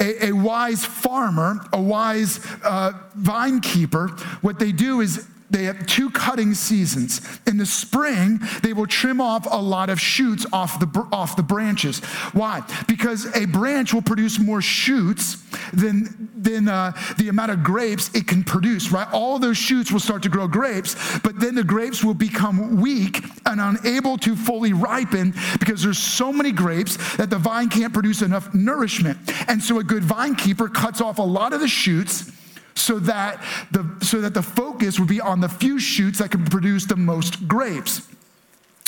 a, 0.00 0.26
a 0.26 0.32
wise 0.32 0.84
farmer, 0.84 1.64
a 1.72 1.80
wise 1.80 2.40
uh, 2.64 2.92
vine 3.14 3.60
keeper, 3.60 4.08
what 4.42 4.58
they 4.58 4.72
do 4.72 5.00
is 5.00 5.26
they 5.54 5.64
have 5.64 5.86
two 5.86 6.10
cutting 6.10 6.52
seasons. 6.52 7.20
In 7.46 7.58
the 7.58 7.66
spring, 7.66 8.40
they 8.64 8.72
will 8.72 8.88
trim 8.88 9.20
off 9.20 9.46
a 9.48 9.62
lot 9.62 9.88
of 9.88 10.00
shoots 10.00 10.44
off 10.52 10.80
the, 10.80 11.08
off 11.12 11.36
the 11.36 11.44
branches. 11.44 12.00
Why? 12.32 12.62
Because 12.88 13.32
a 13.36 13.44
branch 13.44 13.94
will 13.94 14.02
produce 14.02 14.40
more 14.40 14.60
shoots 14.60 15.36
than, 15.72 16.28
than 16.36 16.68
uh, 16.68 16.90
the 17.18 17.28
amount 17.28 17.52
of 17.52 17.62
grapes 17.62 18.12
it 18.16 18.26
can 18.26 18.42
produce, 18.42 18.90
right? 18.90 19.06
All 19.12 19.38
those 19.38 19.56
shoots 19.56 19.92
will 19.92 20.00
start 20.00 20.24
to 20.24 20.28
grow 20.28 20.48
grapes, 20.48 20.96
but 21.20 21.38
then 21.38 21.54
the 21.54 21.62
grapes 21.62 22.02
will 22.02 22.14
become 22.14 22.80
weak 22.80 23.24
and 23.46 23.60
unable 23.60 24.18
to 24.18 24.34
fully 24.34 24.72
ripen 24.72 25.34
because 25.60 25.84
there's 25.84 25.98
so 25.98 26.32
many 26.32 26.50
grapes 26.50 26.96
that 27.16 27.30
the 27.30 27.38
vine 27.38 27.68
can't 27.68 27.92
produce 27.92 28.22
enough 28.22 28.52
nourishment. 28.52 29.18
And 29.48 29.62
so 29.62 29.78
a 29.78 29.84
good 29.84 30.02
vine 30.02 30.34
keeper 30.34 30.68
cuts 30.68 31.00
off 31.00 31.20
a 31.20 31.22
lot 31.22 31.52
of 31.52 31.60
the 31.60 31.68
shoots 31.68 32.32
so 32.74 32.98
that 33.00 33.42
the, 33.70 33.88
so 34.02 34.20
that 34.20 34.34
the 34.34 34.42
focus 34.42 34.98
would 34.98 35.08
be 35.08 35.20
on 35.20 35.40
the 35.40 35.48
few 35.48 35.78
shoots 35.78 36.18
that 36.18 36.30
can 36.30 36.44
produce 36.44 36.86
the 36.86 36.96
most 36.96 37.46
grapes. 37.46 38.02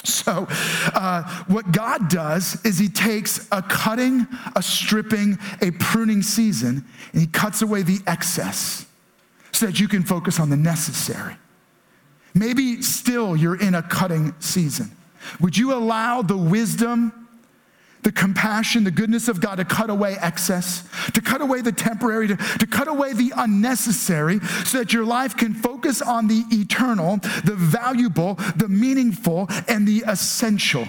So, 0.05 0.46
uh, 0.94 1.44
what 1.46 1.72
God 1.72 2.09
does 2.09 2.64
is 2.64 2.79
He 2.79 2.88
takes 2.88 3.49
a 3.51 3.61
cutting, 3.62 4.27
a 4.55 4.62
stripping, 4.62 5.38
a 5.61 5.72
pruning 5.72 6.22
season, 6.22 6.85
and 7.12 7.20
He 7.20 7.27
cuts 7.27 7.62
away 7.62 7.83
the 7.83 7.99
excess 8.07 8.87
so 9.51 9.66
that 9.66 9.81
you 9.81 9.88
can 9.88 10.03
focus 10.03 10.38
on 10.38 10.51
the 10.51 10.57
necessary. 10.57 11.37
Maybe 12.35 12.83
still 12.83 13.37
you're 13.37 13.61
in 13.61 13.75
a 13.75 13.83
cutting 13.83 14.35
season. 14.38 14.92
Would 15.40 15.57
you 15.57 15.75
allow 15.75 16.22
the 16.22 16.37
wisdom 16.37 17.25
the 18.07 18.12
compassion, 18.12 18.85
the 18.85 18.90
goodness 18.92 19.27
of 19.27 19.40
God 19.40 19.57
to 19.57 19.64
cut 19.64 19.90
away 19.90 20.16
excess, 20.21 20.88
to 21.12 21.21
cut 21.21 21.40
away 21.40 21.61
the 21.61 21.73
temporary, 21.73 22.29
to, 22.29 22.37
to 22.37 22.64
cut 22.64 22.87
away 22.87 23.12
the 23.12 23.33
unnecessary, 23.35 24.38
so 24.64 24.79
that 24.79 24.92
your 24.92 25.05
life 25.05 25.37
can 25.37 25.53
focus 25.53 26.01
on 26.01 26.29
the 26.29 26.45
eternal, 26.53 27.16
the 27.16 27.57
valuable, 27.57 28.35
the 28.55 28.69
meaningful, 28.69 29.49
and 29.66 29.88
the 29.88 30.05
essential. 30.07 30.87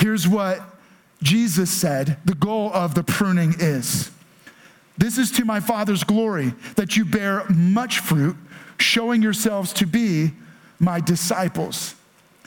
Here's 0.00 0.26
what 0.26 0.62
Jesus 1.22 1.70
said 1.70 2.16
the 2.24 2.34
goal 2.34 2.70
of 2.72 2.94
the 2.94 3.04
pruning 3.04 3.54
is 3.58 4.10
This 4.96 5.18
is 5.18 5.30
to 5.32 5.44
my 5.44 5.60
Father's 5.60 6.02
glory, 6.02 6.54
that 6.76 6.96
you 6.96 7.04
bear 7.04 7.44
much 7.50 7.98
fruit, 7.98 8.36
showing 8.78 9.20
yourselves 9.20 9.74
to 9.74 9.86
be 9.86 10.30
my 10.78 10.98
disciples 10.98 11.94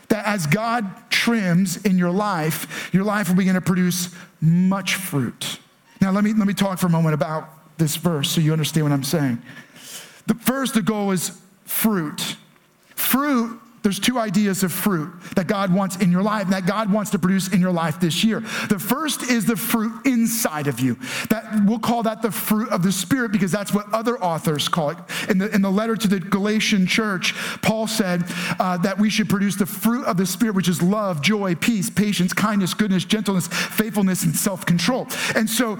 that 0.09 0.25
as 0.25 0.47
God 0.47 1.09
trims 1.09 1.77
in 1.85 1.97
your 1.97 2.11
life, 2.11 2.89
your 2.93 3.03
life 3.03 3.29
will 3.29 3.35
begin 3.35 3.55
to 3.55 3.61
produce 3.61 4.09
much 4.41 4.95
fruit. 4.95 5.59
Now, 6.01 6.11
let 6.11 6.23
me, 6.23 6.33
let 6.33 6.47
me 6.47 6.53
talk 6.53 6.77
for 6.77 6.87
a 6.87 6.89
moment 6.89 7.13
about 7.13 7.49
this 7.77 7.95
verse 7.95 8.29
so 8.29 8.41
you 8.41 8.53
understand 8.53 8.85
what 8.85 8.93
I'm 8.93 9.03
saying. 9.03 9.41
The 10.27 10.35
first, 10.35 10.73
the 10.73 10.81
goal 10.81 11.11
is 11.11 11.39
fruit. 11.65 12.35
Fruit 12.95 13.59
there's 13.85 13.99
two 13.99 14.17
ideas 14.17 14.63
of 14.63 14.71
fruit 14.71 15.13
that 15.35 15.45
God 15.45 15.71
wants 15.71 15.97
in 15.97 16.11
your 16.11 16.23
life, 16.23 16.45
and 16.45 16.53
that 16.53 16.65
God 16.65 16.91
wants 16.91 17.11
to 17.11 17.19
produce 17.19 17.53
in 17.53 17.61
your 17.61 17.71
life 17.71 17.99
this 17.99 18.23
year. 18.23 18.39
The 18.67 18.79
first 18.79 19.21
is 19.21 19.45
the 19.45 19.55
fruit 19.55 20.07
inside 20.07 20.65
of 20.65 20.79
you. 20.79 20.95
That 21.29 21.61
we'll 21.65 21.77
call 21.77 22.01
that 22.01 22.23
the 22.23 22.31
fruit 22.31 22.69
of 22.69 22.81
the 22.81 22.91
Spirit 22.91 23.31
because 23.31 23.51
that's 23.51 23.71
what 23.75 23.85
other 23.93 24.17
authors 24.17 24.67
call 24.67 24.89
it. 24.89 24.97
In 25.29 25.37
the, 25.37 25.53
in 25.53 25.61
the 25.61 25.69
letter 25.69 25.95
to 25.95 26.07
the 26.07 26.19
Galatian 26.19 26.87
church, 26.87 27.35
Paul 27.61 27.85
said 27.85 28.23
uh, 28.57 28.77
that 28.77 28.97
we 28.97 29.11
should 29.11 29.29
produce 29.29 29.55
the 29.55 29.67
fruit 29.67 30.07
of 30.07 30.17
the 30.17 30.25
Spirit, 30.25 30.55
which 30.55 30.67
is 30.67 30.81
love, 30.81 31.21
joy, 31.21 31.53
peace, 31.53 31.87
patience, 31.91 32.33
kindness, 32.33 32.73
goodness, 32.73 33.05
gentleness, 33.05 33.45
faithfulness, 33.45 34.23
and 34.23 34.35
self 34.35 34.65
control. 34.65 35.07
And 35.35 35.47
so 35.47 35.77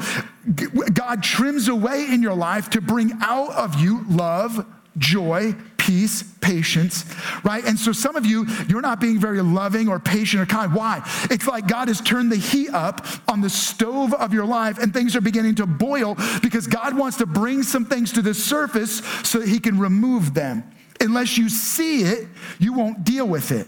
God 0.94 1.24
trims 1.24 1.70
away 1.70 2.06
in 2.12 2.22
your 2.22 2.36
life 2.36 2.70
to 2.70 2.82
bring 2.82 3.14
out 3.22 3.50
of 3.54 3.80
you 3.80 4.06
love, 4.08 4.64
joy, 4.96 5.56
peace, 5.86 6.24
patience, 6.42 7.06
right? 7.44 7.64
And 7.64 7.78
so 7.78 7.92
some 7.92 8.16
of 8.16 8.26
you, 8.26 8.48
you're 8.68 8.82
not 8.82 9.00
being 9.00 9.20
very 9.20 9.40
loving 9.42 9.88
or 9.88 10.00
patient 10.00 10.42
or 10.42 10.46
kind. 10.48 10.74
Why? 10.74 11.04
It's 11.30 11.46
like 11.46 11.68
God 11.68 11.90
has 11.90 12.02
turned 12.02 12.32
the 12.32 12.38
heat 12.38 12.70
up 12.70 13.06
on 13.28 13.42
the 13.42 13.52
stove 13.52 14.12
of 14.16 14.34
your 14.34 14.46
life 14.46 14.80
and 14.80 14.92
things 14.92 15.16
are 15.16 15.22
beginning 15.22 15.56
to 15.56 15.68
boil 15.68 16.18
because 16.42 16.66
God 16.66 16.98
wants 16.98 17.18
to 17.18 17.28
bring 17.28 17.62
some 17.62 17.86
things 17.86 18.12
to 18.14 18.24
the 18.24 18.34
surface 18.34 18.98
so 19.24 19.40
that 19.40 19.48
He 19.48 19.60
can 19.60 19.78
remove 19.78 20.34
them. 20.34 20.64
Unless 21.00 21.38
you 21.38 21.50
see 21.50 22.02
it, 22.02 22.28
you 22.58 22.74
won't 22.74 23.04
deal 23.04 23.28
with 23.28 23.52
it. 23.52 23.68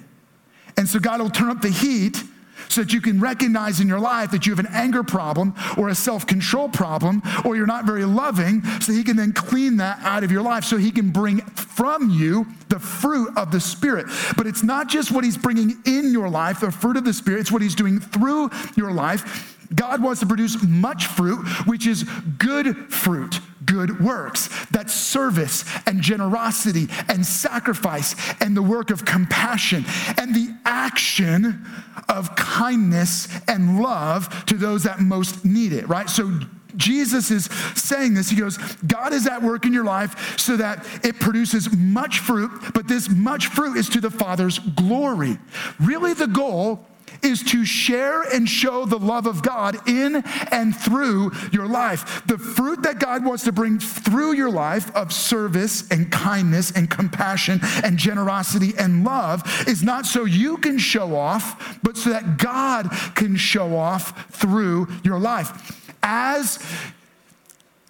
And 0.75 0.89
so 0.89 0.99
God 0.99 1.21
will 1.21 1.29
turn 1.29 1.49
up 1.49 1.61
the 1.61 1.69
heat 1.69 2.23
so 2.69 2.81
that 2.81 2.93
you 2.93 3.01
can 3.01 3.19
recognize 3.19 3.79
in 3.79 3.87
your 3.87 3.99
life 3.99 4.31
that 4.31 4.45
you 4.45 4.55
have 4.55 4.63
an 4.63 4.71
anger 4.71 5.03
problem 5.03 5.53
or 5.77 5.89
a 5.89 5.95
self 5.95 6.25
control 6.25 6.69
problem 6.69 7.21
or 7.45 7.55
you're 7.55 7.65
not 7.65 7.85
very 7.85 8.05
loving, 8.05 8.63
so 8.81 8.91
he 8.91 9.03
can 9.03 9.17
then 9.17 9.33
clean 9.33 9.77
that 9.77 9.99
out 10.01 10.23
of 10.23 10.31
your 10.31 10.41
life 10.41 10.63
so 10.63 10.77
he 10.77 10.91
can 10.91 11.11
bring 11.11 11.39
from 11.41 12.09
you 12.09 12.45
the 12.69 12.79
fruit 12.79 13.35
of 13.37 13.51
the 13.51 13.59
Spirit. 13.59 14.07
But 14.35 14.47
it's 14.47 14.63
not 14.63 14.89
just 14.89 15.11
what 15.11 15.23
he's 15.23 15.37
bringing 15.37 15.77
in 15.85 16.11
your 16.11 16.29
life, 16.29 16.59
the 16.59 16.71
fruit 16.71 16.97
of 16.97 17.05
the 17.05 17.13
Spirit, 17.13 17.41
it's 17.41 17.51
what 17.51 17.61
he's 17.61 17.75
doing 17.75 17.99
through 17.99 18.49
your 18.75 18.91
life. 18.91 19.55
God 19.75 20.01
wants 20.01 20.21
to 20.21 20.25
produce 20.25 20.61
much 20.63 21.07
fruit, 21.07 21.45
which 21.65 21.87
is 21.87 22.03
good 22.37 22.75
fruit 22.91 23.41
good 23.67 24.01
works. 24.01 24.49
That's 24.71 24.93
service 24.93 25.63
and 25.85 26.01
generosity 26.01 26.87
and 27.07 27.23
sacrifice 27.23 28.15
and 28.41 28.57
the 28.57 28.63
work 28.63 28.89
of 28.89 29.05
compassion 29.05 29.85
and 30.17 30.33
the 30.33 30.57
action 30.65 31.65
of 32.09 32.35
kindness 32.35 33.27
and 33.47 33.79
love 33.79 34.45
to 34.45 34.55
those 34.55 34.83
that 34.83 34.99
most 34.99 35.45
need 35.45 35.73
it, 35.73 35.87
right? 35.87 36.09
So 36.09 36.39
Jesus 36.75 37.31
is 37.31 37.45
saying 37.75 38.13
this. 38.13 38.29
He 38.29 38.35
goes, 38.35 38.57
God 38.87 39.13
is 39.13 39.27
at 39.27 39.41
work 39.41 39.65
in 39.65 39.73
your 39.73 39.83
life 39.83 40.39
so 40.39 40.57
that 40.57 40.85
it 41.03 41.19
produces 41.19 41.71
much 41.75 42.19
fruit, 42.19 42.51
but 42.73 42.87
this 42.87 43.09
much 43.09 43.47
fruit 43.47 43.77
is 43.77 43.89
to 43.89 44.01
the 44.01 44.11
Father's 44.11 44.59
glory. 44.59 45.37
Really, 45.79 46.13
the 46.13 46.27
goal 46.27 46.85
is 47.23 47.43
to 47.43 47.65
share 47.65 48.23
and 48.23 48.47
show 48.47 48.85
the 48.85 48.99
love 48.99 49.25
of 49.25 49.41
God 49.41 49.87
in 49.87 50.23
and 50.51 50.75
through 50.75 51.31
your 51.51 51.67
life. 51.67 52.25
The 52.27 52.37
fruit 52.37 52.83
that 52.83 52.99
God 52.99 53.25
wants 53.25 53.43
to 53.45 53.51
bring 53.51 53.79
through 53.79 54.33
your 54.33 54.51
life 54.51 54.95
of 54.95 55.11
service 55.11 55.89
and 55.89 56.11
kindness 56.11 56.71
and 56.71 56.89
compassion 56.89 57.59
and 57.83 57.97
generosity 57.97 58.73
and 58.77 59.03
love 59.03 59.43
is 59.67 59.83
not 59.83 60.05
so 60.05 60.25
you 60.25 60.57
can 60.57 60.77
show 60.77 61.15
off, 61.15 61.79
but 61.83 61.97
so 61.97 62.09
that 62.09 62.37
God 62.37 62.89
can 63.15 63.35
show 63.35 63.75
off 63.75 64.31
through 64.31 64.87
your 65.03 65.19
life. 65.19 65.93
As, 66.03 66.63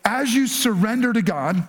as 0.05 0.33
you 0.33 0.47
surrender 0.47 1.13
to 1.13 1.21
God, 1.21 1.67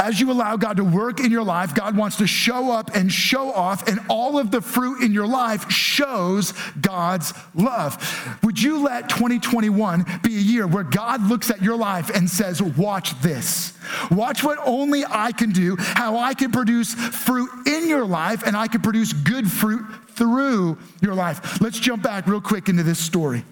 as 0.00 0.20
you 0.20 0.30
allow 0.30 0.56
God 0.56 0.76
to 0.76 0.84
work 0.84 1.20
in 1.20 1.30
your 1.30 1.42
life, 1.42 1.74
God 1.74 1.96
wants 1.96 2.16
to 2.16 2.26
show 2.26 2.70
up 2.70 2.94
and 2.94 3.12
show 3.12 3.52
off, 3.52 3.88
and 3.88 4.00
all 4.08 4.38
of 4.38 4.50
the 4.50 4.60
fruit 4.60 5.02
in 5.02 5.12
your 5.12 5.26
life 5.26 5.70
shows 5.70 6.52
God's 6.80 7.34
love. 7.54 8.38
Would 8.42 8.62
you 8.62 8.82
let 8.82 9.08
2021 9.08 10.04
be 10.22 10.36
a 10.36 10.40
year 10.40 10.66
where 10.66 10.84
God 10.84 11.22
looks 11.28 11.50
at 11.50 11.62
your 11.62 11.76
life 11.76 12.10
and 12.10 12.28
says, 12.28 12.62
Watch 12.62 13.20
this? 13.20 13.72
Watch 14.10 14.44
what 14.44 14.58
only 14.64 15.04
I 15.08 15.32
can 15.32 15.50
do, 15.50 15.76
how 15.78 16.18
I 16.18 16.34
can 16.34 16.52
produce 16.52 16.94
fruit 16.94 17.50
in 17.66 17.88
your 17.88 18.04
life, 18.04 18.42
and 18.46 18.56
I 18.56 18.68
can 18.68 18.82
produce 18.82 19.12
good 19.12 19.50
fruit 19.50 19.84
through 20.10 20.78
your 21.00 21.14
life. 21.14 21.60
Let's 21.60 21.78
jump 21.78 22.02
back 22.02 22.26
real 22.26 22.40
quick 22.40 22.68
into 22.68 22.82
this 22.82 22.98
story. 22.98 23.44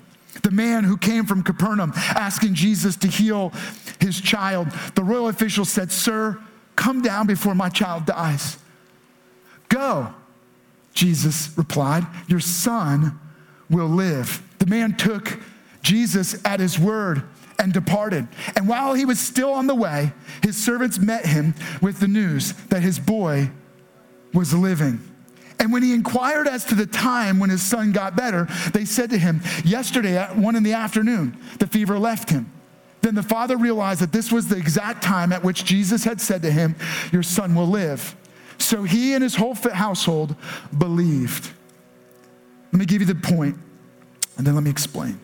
The 0.43 0.51
man 0.51 0.85
who 0.85 0.97
came 0.97 1.25
from 1.27 1.43
Capernaum 1.43 1.93
asking 1.97 2.55
Jesus 2.55 2.97
to 2.97 3.09
heal 3.09 3.53
his 4.01 4.21
child, 4.21 4.69
the 4.95 5.05
royal 5.05 5.29
official 5.29 5.65
said, 5.65 5.91
Sir, 5.91 6.39
come 6.77 7.03
down 7.03 7.27
before 7.27 7.55
my 7.55 7.69
child 7.69 8.07
dies. 8.07 8.59
Go, 9.69 10.15
Jesus 10.95 11.57
replied, 11.57 12.07
Your 12.29 12.41
son 12.41 13.19
will 13.69 13.89
live. 13.89 14.43
The 14.59 14.67
man 14.67 14.97
took 14.97 15.39
Jesus 15.83 16.45
at 16.45 16.61
his 16.61 16.79
word 16.79 17.23
and 17.59 17.73
departed. 17.73 18.29
And 18.55 18.69
while 18.69 18.95
he 18.95 19.05
was 19.05 19.19
still 19.19 19.53
on 19.53 19.67
the 19.67 19.75
way, 19.75 20.13
his 20.43 20.57
servants 20.57 20.99
met 20.99 21.27
him 21.27 21.55
with 21.81 22.01
the 22.01 22.09
news 22.09 22.53
that 22.69 22.83
his 22.83 22.99
boy 22.99 23.51
was 24.33 24.53
living. 24.53 25.01
And 25.59 25.73
when 25.73 25.83
he 25.83 25.95
inquired 25.95 26.47
as 26.47 26.65
to 26.67 26.75
the 26.75 26.87
time 26.87 27.39
when 27.39 27.51
his 27.51 27.63
son 27.63 27.93
got 27.93 28.15
better, 28.15 28.47
they 28.73 28.85
said 28.85 29.11
to 29.11 29.19
him, 29.19 29.41
Yesterday 29.65 30.17
at 30.17 30.37
one 30.37 30.55
in 30.55 30.63
the 30.63 30.75
afternoon, 30.75 31.39
the 31.59 31.67
fever 31.67 31.99
left 31.99 32.31
him. 32.31 32.53
Then 33.01 33.15
the 33.15 33.23
father 33.23 33.57
realized 33.57 34.01
that 34.01 34.13
this 34.13 34.33
was 34.33 34.49
the 34.49 34.57
exact 34.57 35.03
time 35.03 35.33
at 35.33 35.43
which 35.43 35.65
Jesus 35.65 36.05
had 36.05 36.21
said 36.21 36.43
to 36.43 36.51
him, 36.51 36.75
Your 37.13 37.23
son 37.23 37.55
will 37.55 37.67
live. 37.67 38.17
So 38.59 38.83
he 38.83 39.15
and 39.15 39.23
his 39.23 39.35
whole 39.35 39.55
household 39.55 40.35
believed. 40.77 41.51
Let 42.73 42.81
me 42.81 42.87
give 42.87 43.01
you 43.01 43.07
the 43.07 43.15
point, 43.15 43.57
and 44.37 44.47
then 44.47 44.55
let 44.55 44.65
me 44.65 44.71
explain. 44.71 45.21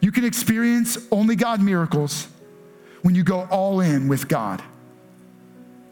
You 0.00 0.10
can 0.10 0.24
experience 0.24 0.98
only 1.10 1.36
God 1.36 1.62
miracles 1.62 2.26
when 3.02 3.14
you 3.14 3.22
go 3.22 3.46
all 3.50 3.80
in 3.80 4.08
with 4.08 4.28
God. 4.28 4.62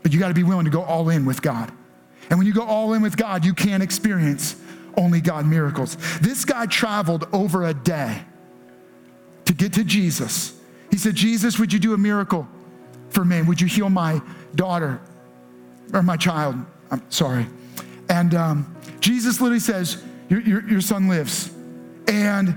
But 0.03 0.13
you 0.13 0.19
got 0.19 0.29
to 0.29 0.35
be 0.35 0.43
willing 0.43 0.65
to 0.65 0.71
go 0.71 0.83
all 0.83 1.09
in 1.11 1.25
with 1.25 1.41
God. 1.41 1.71
And 2.31 2.39
when 2.39 2.47
you 2.47 2.55
go 2.55 2.63
all 2.63 2.95
in 2.95 3.03
with 3.03 3.17
God, 3.17 3.45
you 3.45 3.53
can 3.53 3.83
experience 3.83 4.57
only 4.97 5.21
God 5.21 5.47
miracles. 5.47 5.97
This 6.21 6.45
guy 6.45 6.67
traveled 6.67 7.29
over 7.33 7.65
a 7.65 7.75
day 7.75 8.23
to 9.45 9.53
get 9.53 9.73
to 9.75 9.85
Jesus. 9.85 10.59
He 10.91 10.97
said, 10.97 11.15
Jesus, 11.15 11.59
would 11.59 11.73
you 11.73 11.79
do 11.79 11.93
a 11.93 11.99
miracle 11.99 12.49
for 13.11 13.25
me? 13.25 13.43
Would 13.43 13.61
you 13.61 13.67
heal 13.67 13.91
my 13.91 14.23
daughter 14.55 15.01
or 15.93 16.03
my 16.03 16.17
child? 16.17 16.57
I'm 16.91 17.03
sorry. 17.11 17.47
And 18.09 18.35
um, 18.35 18.77
Jesus 19.01 19.41
literally 19.41 19.61
says, 19.61 20.03
your, 20.29 20.41
your, 20.41 20.69
your 20.69 20.81
son 20.81 21.09
lives. 21.09 21.51
And 22.07 22.57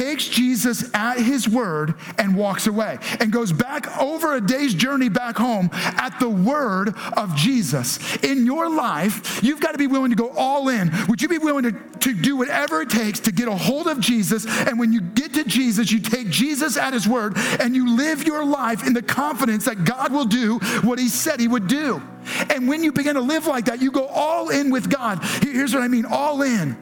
takes 0.00 0.28
Jesus 0.28 0.90
at 0.94 1.18
his 1.18 1.46
word 1.46 1.94
and 2.16 2.34
walks 2.34 2.66
away 2.66 2.98
and 3.20 3.30
goes 3.30 3.52
back 3.52 3.98
over 4.00 4.34
a 4.34 4.40
day's 4.40 4.72
journey 4.72 5.10
back 5.10 5.36
home 5.36 5.68
at 5.72 6.18
the 6.18 6.28
word 6.28 6.94
of 7.18 7.36
Jesus. 7.36 7.98
In 8.24 8.46
your 8.46 8.70
life, 8.70 9.42
you've 9.42 9.60
got 9.60 9.72
to 9.72 9.78
be 9.78 9.86
willing 9.86 10.10
to 10.10 10.16
go 10.16 10.30
all 10.30 10.70
in. 10.70 10.90
Would 11.08 11.20
you 11.20 11.28
be 11.28 11.36
willing 11.36 11.64
to, 11.64 11.72
to 11.72 12.14
do 12.14 12.36
whatever 12.36 12.80
it 12.80 12.88
takes 12.88 13.20
to 13.20 13.32
get 13.32 13.46
a 13.46 13.54
hold 13.54 13.88
of 13.88 14.00
Jesus? 14.00 14.46
And 14.46 14.78
when 14.78 14.90
you 14.90 15.02
get 15.02 15.34
to 15.34 15.44
Jesus, 15.44 15.92
you 15.92 16.00
take 16.00 16.30
Jesus 16.30 16.78
at 16.78 16.94
his 16.94 17.06
word 17.06 17.34
and 17.60 17.76
you 17.76 17.94
live 17.94 18.26
your 18.26 18.42
life 18.42 18.86
in 18.86 18.94
the 18.94 19.02
confidence 19.02 19.66
that 19.66 19.84
God 19.84 20.12
will 20.12 20.24
do 20.24 20.60
what 20.80 20.98
he 20.98 21.08
said 21.08 21.40
he 21.40 21.48
would 21.48 21.66
do. 21.66 22.00
And 22.48 22.68
when 22.68 22.82
you 22.82 22.92
begin 22.92 23.16
to 23.16 23.20
live 23.20 23.46
like 23.46 23.66
that, 23.66 23.82
you 23.82 23.90
go 23.90 24.06
all 24.06 24.48
in 24.48 24.70
with 24.70 24.88
God. 24.88 25.22
Here's 25.42 25.74
what 25.74 25.82
I 25.82 25.88
mean 25.88 26.06
all 26.06 26.40
in 26.40 26.76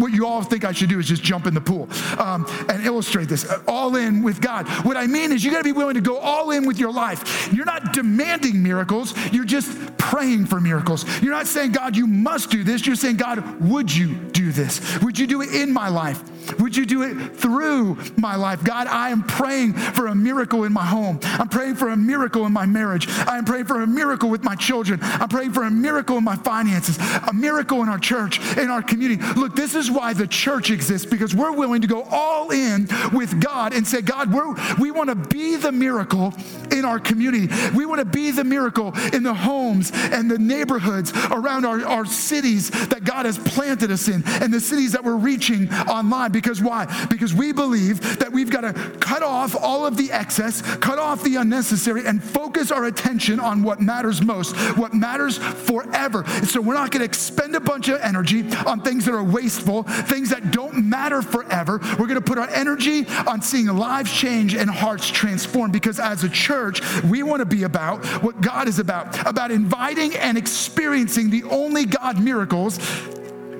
what 0.00 0.12
you 0.12 0.26
all 0.26 0.42
think 0.42 0.64
I 0.64 0.72
should 0.72 0.88
do 0.88 0.98
is 0.98 1.06
just 1.06 1.22
jump 1.22 1.46
in 1.46 1.54
the 1.54 1.60
pool 1.60 1.88
um, 2.18 2.46
and 2.68 2.84
illustrate 2.84 3.28
this 3.28 3.50
all 3.66 3.96
in 3.96 4.22
with 4.22 4.40
God. 4.40 4.66
What 4.84 4.96
I 4.96 5.06
mean 5.06 5.32
is, 5.32 5.44
you 5.44 5.50
got 5.50 5.58
to 5.58 5.64
be 5.64 5.72
willing 5.72 5.94
to 5.94 6.00
go 6.00 6.18
all 6.18 6.50
in 6.50 6.66
with 6.66 6.78
your 6.78 6.92
life. 6.92 7.52
You're 7.52 7.66
not 7.66 7.92
demanding 7.92 8.62
miracles, 8.62 9.14
you're 9.32 9.44
just 9.44 9.96
praying 9.98 10.46
for 10.46 10.60
miracles. 10.60 11.04
You're 11.22 11.32
not 11.32 11.46
saying, 11.46 11.72
God, 11.72 11.96
you 11.96 12.06
must 12.06 12.50
do 12.50 12.64
this. 12.64 12.86
You're 12.86 12.96
saying, 12.96 13.16
God, 13.16 13.60
would 13.60 13.94
you 13.94 14.14
do 14.40 14.52
this? 14.52 14.80
Would 15.02 15.18
you 15.18 15.26
do 15.26 15.42
it 15.42 15.54
in 15.54 15.72
my 15.72 15.88
life? 15.88 16.22
Would 16.58 16.74
you 16.76 16.86
do 16.86 17.02
it 17.02 17.36
through 17.36 17.98
my 18.16 18.36
life? 18.36 18.64
God, 18.64 18.86
I 18.86 19.10
am 19.10 19.22
praying 19.22 19.74
for 19.74 20.06
a 20.06 20.14
miracle 20.14 20.64
in 20.64 20.72
my 20.72 20.84
home. 20.84 21.20
I'm 21.22 21.48
praying 21.48 21.76
for 21.76 21.90
a 21.90 21.96
miracle 21.96 22.46
in 22.46 22.52
my 22.52 22.66
marriage. 22.66 23.08
I 23.08 23.36
am 23.38 23.44
praying 23.44 23.66
for 23.66 23.82
a 23.82 23.86
miracle 23.86 24.30
with 24.30 24.42
my 24.42 24.54
children. 24.56 24.98
I'm 25.02 25.28
praying 25.28 25.52
for 25.52 25.64
a 25.64 25.70
miracle 25.70 26.16
in 26.16 26.24
my 26.24 26.36
finances, 26.36 26.98
a 27.28 27.32
miracle 27.32 27.82
in 27.82 27.88
our 27.88 27.98
church, 27.98 28.40
in 28.56 28.70
our 28.70 28.82
community. 28.82 29.22
Look, 29.38 29.54
this 29.54 29.74
is 29.74 29.90
why 29.90 30.14
the 30.14 30.26
church 30.26 30.70
exists 30.70 31.06
because 31.06 31.34
we're 31.34 31.52
willing 31.52 31.82
to 31.82 31.86
go 31.86 32.02
all 32.10 32.50
in 32.50 32.88
with 33.12 33.40
God 33.40 33.74
and 33.74 33.86
say, 33.86 34.00
God, 34.00 34.32
we're, 34.32 34.54
we 34.78 34.90
want 34.90 35.10
to 35.10 35.14
be 35.14 35.56
the 35.56 35.72
miracle 35.72 36.32
in 36.72 36.84
our 36.84 36.98
community. 36.98 37.48
We 37.74 37.86
want 37.86 38.00
to 38.00 38.04
be 38.04 38.30
the 38.30 38.44
miracle 38.44 38.96
in 39.12 39.22
the 39.22 39.34
homes 39.34 39.90
and 39.94 40.30
the 40.30 40.38
neighborhoods 40.38 41.12
around 41.30 41.64
our, 41.64 41.84
our 41.86 42.06
cities 42.06 42.70
that 42.88 43.04
God 43.04 43.26
has 43.26 43.38
planted 43.38 43.90
us 43.90 44.08
in 44.08 44.22
and 44.26 44.52
the 44.52 44.60
cities 44.60 44.92
that 44.92 45.04
we're 45.04 45.16
reaching 45.16 45.72
online. 45.72 46.32
Because 46.32 46.62
why? 46.62 46.86
Because 47.08 47.34
we 47.34 47.52
believe 47.52 48.18
that 48.18 48.32
we've 48.32 48.50
got 48.50 48.62
to 48.62 48.72
cut 48.98 49.22
off 49.22 49.56
all 49.60 49.86
of 49.86 49.96
the 49.96 50.12
excess, 50.12 50.62
cut 50.76 50.98
off 50.98 51.22
the 51.22 51.36
unnecessary, 51.36 52.06
and 52.06 52.22
focus 52.22 52.70
our 52.70 52.84
attention 52.86 53.40
on 53.40 53.62
what 53.62 53.80
matters 53.80 54.22
most, 54.22 54.56
what 54.76 54.94
matters 54.94 55.38
forever. 55.38 56.24
So 56.44 56.60
we're 56.60 56.74
not 56.74 56.90
going 56.90 57.00
to 57.00 57.04
expend 57.04 57.54
a 57.56 57.60
bunch 57.60 57.88
of 57.88 58.00
energy 58.00 58.50
on 58.66 58.80
things 58.80 59.04
that 59.06 59.14
are 59.14 59.24
wasteful, 59.24 59.82
things 59.84 60.30
that 60.30 60.50
don't 60.50 60.88
matter 60.88 61.22
forever. 61.22 61.78
We're 61.98 62.06
going 62.06 62.14
to 62.14 62.20
put 62.20 62.38
our 62.38 62.48
energy 62.50 63.06
on 63.26 63.42
seeing 63.42 63.66
lives 63.66 64.12
change 64.12 64.54
and 64.54 64.70
hearts 64.70 65.08
transform 65.08 65.70
because 65.70 65.98
as 65.98 66.24
a 66.24 66.28
church, 66.28 66.59
we 67.04 67.22
want 67.22 67.40
to 67.40 67.46
be 67.46 67.64
about 67.64 68.04
what 68.22 68.40
God 68.40 68.68
is 68.68 68.78
about, 68.78 69.26
about 69.26 69.50
inviting 69.50 70.14
and 70.16 70.36
experiencing 70.36 71.30
the 71.30 71.44
only 71.44 71.84
God 71.84 72.22
miracles 72.22 72.78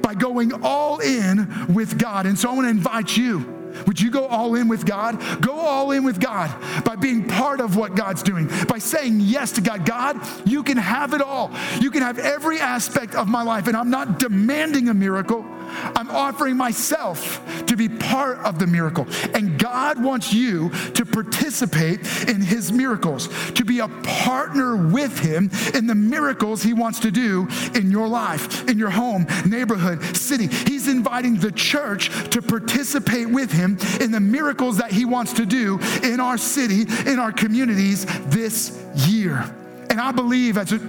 by 0.02 0.14
going 0.14 0.64
all 0.64 1.00
in 1.00 1.72
with 1.72 1.98
God. 1.98 2.26
And 2.26 2.38
so 2.38 2.50
I 2.50 2.54
want 2.54 2.66
to 2.66 2.70
invite 2.70 3.16
you. 3.16 3.60
Would 3.86 4.00
you 4.00 4.10
go 4.10 4.26
all 4.26 4.54
in 4.56 4.68
with 4.68 4.84
God? 4.84 5.40
Go 5.40 5.52
all 5.52 5.92
in 5.92 6.04
with 6.04 6.20
God 6.20 6.50
by 6.84 6.96
being 6.96 7.26
part 7.26 7.60
of 7.60 7.76
what 7.76 7.94
God's 7.94 8.22
doing, 8.22 8.48
by 8.68 8.78
saying 8.78 9.20
yes 9.20 9.52
to 9.52 9.60
God. 9.60 9.86
God, 9.86 10.20
you 10.46 10.62
can 10.62 10.76
have 10.76 11.14
it 11.14 11.22
all. 11.22 11.52
You 11.80 11.90
can 11.90 12.02
have 12.02 12.18
every 12.18 12.58
aspect 12.58 13.14
of 13.14 13.28
my 13.28 13.42
life, 13.42 13.68
and 13.68 13.76
I'm 13.76 13.90
not 13.90 14.18
demanding 14.18 14.88
a 14.88 14.94
miracle. 14.94 15.44
I'm 15.70 16.11
offering 16.11 16.56
myself 16.56 17.64
to 17.66 17.76
be 17.76 17.88
part 17.88 18.38
of 18.38 18.59
the 18.59 18.66
miracle. 18.66 19.06
And 19.35 19.59
God 19.59 20.02
wants 20.02 20.33
you 20.33 20.70
to 20.94 21.04
participate 21.04 22.00
in 22.28 22.40
His 22.40 22.72
miracles, 22.72 23.28
to 23.52 23.64
be 23.64 23.80
a 23.80 23.88
partner 23.88 24.76
with 24.76 25.18
Him 25.18 25.50
in 25.74 25.87
the 25.87 25.94
miracles 25.94 26.62
He 26.62 26.72
wants 26.72 27.00
to 27.00 27.11
do 27.11 27.48
in 27.74 27.90
your 27.90 28.09
life, 28.09 28.68
in 28.68 28.78
your 28.78 28.90
home, 28.90 29.26
neighborhood, 29.46 30.16
city. 30.16 30.46
He's 30.46 30.88
inviting 30.88 31.37
the 31.37 31.52
church 31.52 32.11
to 32.30 32.42
participate 32.42 33.28
with 33.28 33.52
Him 33.52 33.78
in 34.00 34.11
the 34.11 34.20
miracles 34.20 34.78
that 34.78 34.92
He 34.92 35.04
wants 35.04 35.33
to 35.35 35.46
do 35.46 35.78
in 36.02 36.20
our 36.20 36.38
city, 36.38 36.83
in 37.11 37.18
our 37.18 37.33
communities 37.33 38.06
this 38.26 38.83
year. 38.94 39.54
And 39.90 40.00
I 40.00 40.12
believe 40.12 40.56
as 40.56 40.72
a, 40.72 40.80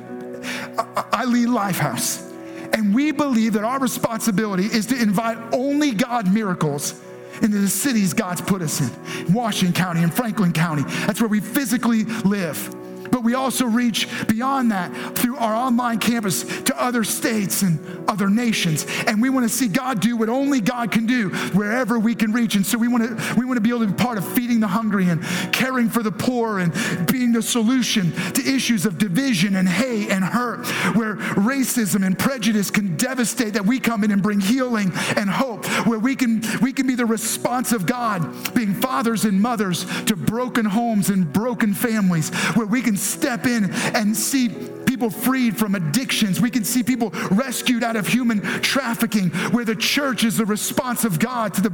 I 1.11 1.25
lead 1.25 1.47
Lifehouse. 1.47 2.30
And 2.73 2.95
we 2.95 3.11
believe 3.11 3.53
that 3.53 3.63
our 3.63 3.79
responsibility 3.79 4.65
is 4.65 4.85
to 4.87 5.01
invite 5.01 5.37
only 5.53 5.91
God 5.91 6.31
miracles 6.33 6.99
into 7.41 7.57
the 7.57 7.67
cities 7.67 8.13
God's 8.13 8.41
put 8.41 8.61
us 8.61 8.81
in, 8.81 9.25
in 9.27 9.33
Washington 9.33 9.73
County 9.73 10.03
and 10.03 10.13
Franklin 10.13 10.53
County. 10.53 10.83
That's 11.05 11.19
where 11.19 11.27
we 11.27 11.39
physically 11.39 12.03
live 12.03 12.75
but 13.21 13.25
we 13.25 13.35
also 13.35 13.65
reach 13.65 14.07
beyond 14.27 14.71
that 14.71 15.15
through 15.15 15.37
our 15.37 15.53
online 15.53 15.99
campus 15.99 16.43
to 16.63 16.81
other 16.81 17.03
states 17.03 17.61
and 17.61 17.79
other 18.09 18.29
nations. 18.29 18.87
And 19.05 19.21
we 19.21 19.29
want 19.29 19.47
to 19.47 19.49
see 19.49 19.67
God 19.67 19.99
do 19.99 20.17
what 20.17 20.27
only 20.27 20.59
God 20.59 20.91
can 20.91 21.05
do 21.05 21.29
wherever 21.53 21.99
we 21.99 22.15
can 22.15 22.33
reach. 22.33 22.55
And 22.55 22.65
so 22.65 22.79
we 22.79 22.87
want 22.87 23.03
to 23.03 23.35
we 23.35 23.45
want 23.45 23.57
to 23.57 23.61
be 23.61 23.69
able 23.69 23.81
to 23.81 23.87
be 23.87 24.03
part 24.03 24.17
of 24.17 24.27
feeding 24.33 24.59
the 24.59 24.67
hungry 24.67 25.09
and 25.09 25.23
caring 25.53 25.87
for 25.87 26.01
the 26.01 26.11
poor 26.11 26.57
and 26.57 26.73
being 27.11 27.31
the 27.31 27.43
solution 27.43 28.11
to 28.11 28.41
issues 28.41 28.87
of 28.87 28.97
division 28.97 29.55
and 29.55 29.69
hate 29.69 30.09
and 30.09 30.23
hurt, 30.23 30.65
where 30.95 31.17
racism 31.17 32.03
and 32.03 32.17
prejudice 32.17 32.71
can 32.71 32.97
devastate, 32.97 33.53
that 33.53 33.65
we 33.65 33.79
come 33.79 34.03
in 34.03 34.11
and 34.11 34.23
bring 34.23 34.39
healing 34.39 34.91
and 35.15 35.29
hope, 35.29 35.65
where 35.85 35.99
we 35.99 36.15
can 36.15 36.41
we 36.59 36.73
can 36.73 36.87
be 36.87 36.95
the 36.95 37.05
response 37.05 37.71
of 37.71 37.85
God, 37.85 38.53
being 38.55 38.73
fathers 38.73 39.25
and 39.25 39.39
mothers 39.39 39.85
to 40.05 40.15
broken 40.15 40.65
homes 40.65 41.09
and 41.09 41.31
broken 41.31 41.75
families, 41.75 42.29
where 42.55 42.65
we 42.65 42.81
can 42.81 42.97
step 43.11 43.45
in 43.45 43.71
and 43.95 44.15
see 44.15 44.49
people 44.91 45.09
freed 45.09 45.57
from 45.57 45.73
addictions. 45.73 46.41
We 46.41 46.49
can 46.49 46.65
see 46.65 46.83
people 46.83 47.11
rescued 47.31 47.83
out 47.83 47.95
of 47.95 48.07
human 48.07 48.41
trafficking, 48.61 49.29
where 49.51 49.65
the 49.65 49.75
church 49.75 50.23
is 50.23 50.37
the 50.37 50.45
response 50.45 51.05
of 51.05 51.17
God 51.17 51.53
to 51.55 51.61
the 51.61 51.69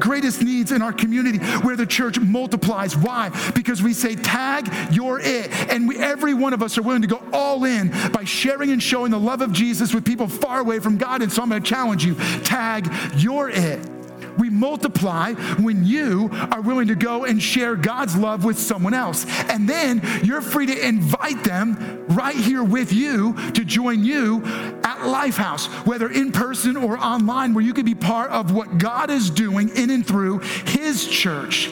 greatest 0.00 0.42
needs 0.42 0.72
in 0.72 0.80
our 0.80 0.92
community, 0.92 1.38
where 1.38 1.76
the 1.76 1.86
church 1.86 2.18
multiplies. 2.18 2.96
Why? 2.96 3.28
Because 3.54 3.82
we 3.82 3.92
say, 3.92 4.14
tag, 4.14 4.68
you're 4.90 5.20
it. 5.20 5.52
And 5.70 5.86
we, 5.86 5.98
every 5.98 6.34
one 6.34 6.54
of 6.54 6.62
us 6.62 6.78
are 6.78 6.82
willing 6.82 7.02
to 7.02 7.08
go 7.08 7.22
all 7.32 7.64
in 7.64 7.90
by 8.10 8.24
sharing 8.24 8.70
and 8.70 8.82
showing 8.82 9.10
the 9.10 9.20
love 9.20 9.42
of 9.42 9.52
Jesus 9.52 9.94
with 9.94 10.04
people 10.04 10.26
far 10.26 10.58
away 10.60 10.80
from 10.80 10.96
God. 10.96 11.22
And 11.22 11.30
so 11.30 11.42
I'm 11.42 11.50
going 11.50 11.62
to 11.62 11.68
challenge 11.68 12.04
you 12.04 12.14
tag, 12.42 12.90
you're 13.16 13.50
it. 13.50 14.01
We 14.38 14.50
multiply 14.50 15.34
when 15.34 15.84
you 15.84 16.30
are 16.32 16.60
willing 16.60 16.88
to 16.88 16.94
go 16.94 17.24
and 17.24 17.42
share 17.42 17.76
God's 17.76 18.16
love 18.16 18.44
with 18.44 18.58
someone 18.58 18.94
else. 18.94 19.26
And 19.48 19.68
then 19.68 20.00
you're 20.22 20.40
free 20.40 20.66
to 20.66 20.86
invite 20.86 21.44
them 21.44 22.06
right 22.08 22.36
here 22.36 22.62
with 22.62 22.92
you 22.92 23.34
to 23.52 23.64
join 23.64 24.04
you 24.04 24.42
at 24.44 24.98
Lifehouse, 24.98 25.68
whether 25.86 26.10
in 26.10 26.32
person 26.32 26.76
or 26.76 26.98
online, 26.98 27.54
where 27.54 27.64
you 27.64 27.74
can 27.74 27.84
be 27.84 27.94
part 27.94 28.30
of 28.30 28.52
what 28.52 28.78
God 28.78 29.10
is 29.10 29.30
doing 29.30 29.68
in 29.76 29.90
and 29.90 30.06
through 30.06 30.38
His 30.38 31.06
church 31.06 31.70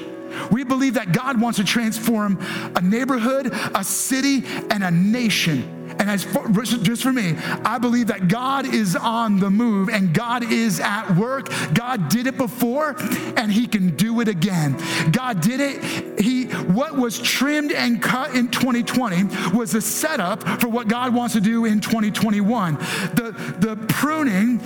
We 0.50 0.64
believe 0.64 0.94
that 0.94 1.12
God 1.12 1.40
wants 1.40 1.58
to 1.58 1.64
transform 1.64 2.38
a 2.76 2.80
neighborhood, 2.80 3.50
a 3.74 3.84
city, 3.84 4.44
and 4.70 4.82
a 4.82 4.90
nation. 4.90 5.79
And 6.00 6.10
as 6.10 6.24
for, 6.24 6.48
just 6.48 7.02
for 7.02 7.12
me, 7.12 7.36
I 7.62 7.76
believe 7.76 8.06
that 8.06 8.26
God 8.26 8.64
is 8.64 8.96
on 8.96 9.38
the 9.38 9.50
move 9.50 9.90
and 9.90 10.14
God 10.14 10.50
is 10.50 10.80
at 10.80 11.10
work. 11.14 11.50
God 11.74 12.08
did 12.08 12.26
it 12.26 12.38
before 12.38 12.96
and 13.36 13.52
he 13.52 13.66
can 13.66 13.94
do 13.96 14.20
it 14.20 14.28
again. 14.28 14.80
God 15.12 15.42
did 15.42 15.60
it. 15.60 16.18
He 16.18 16.46
what 16.46 16.96
was 16.96 17.18
trimmed 17.18 17.72
and 17.72 18.02
cut 18.02 18.34
in 18.34 18.48
2020 18.48 19.24
was 19.54 19.74
a 19.74 19.82
setup 19.82 20.42
for 20.60 20.68
what 20.68 20.88
God 20.88 21.14
wants 21.14 21.34
to 21.34 21.40
do 21.40 21.66
in 21.66 21.80
2021. 21.80 22.76
The 22.76 23.56
the 23.58 23.76
pruning 23.88 24.58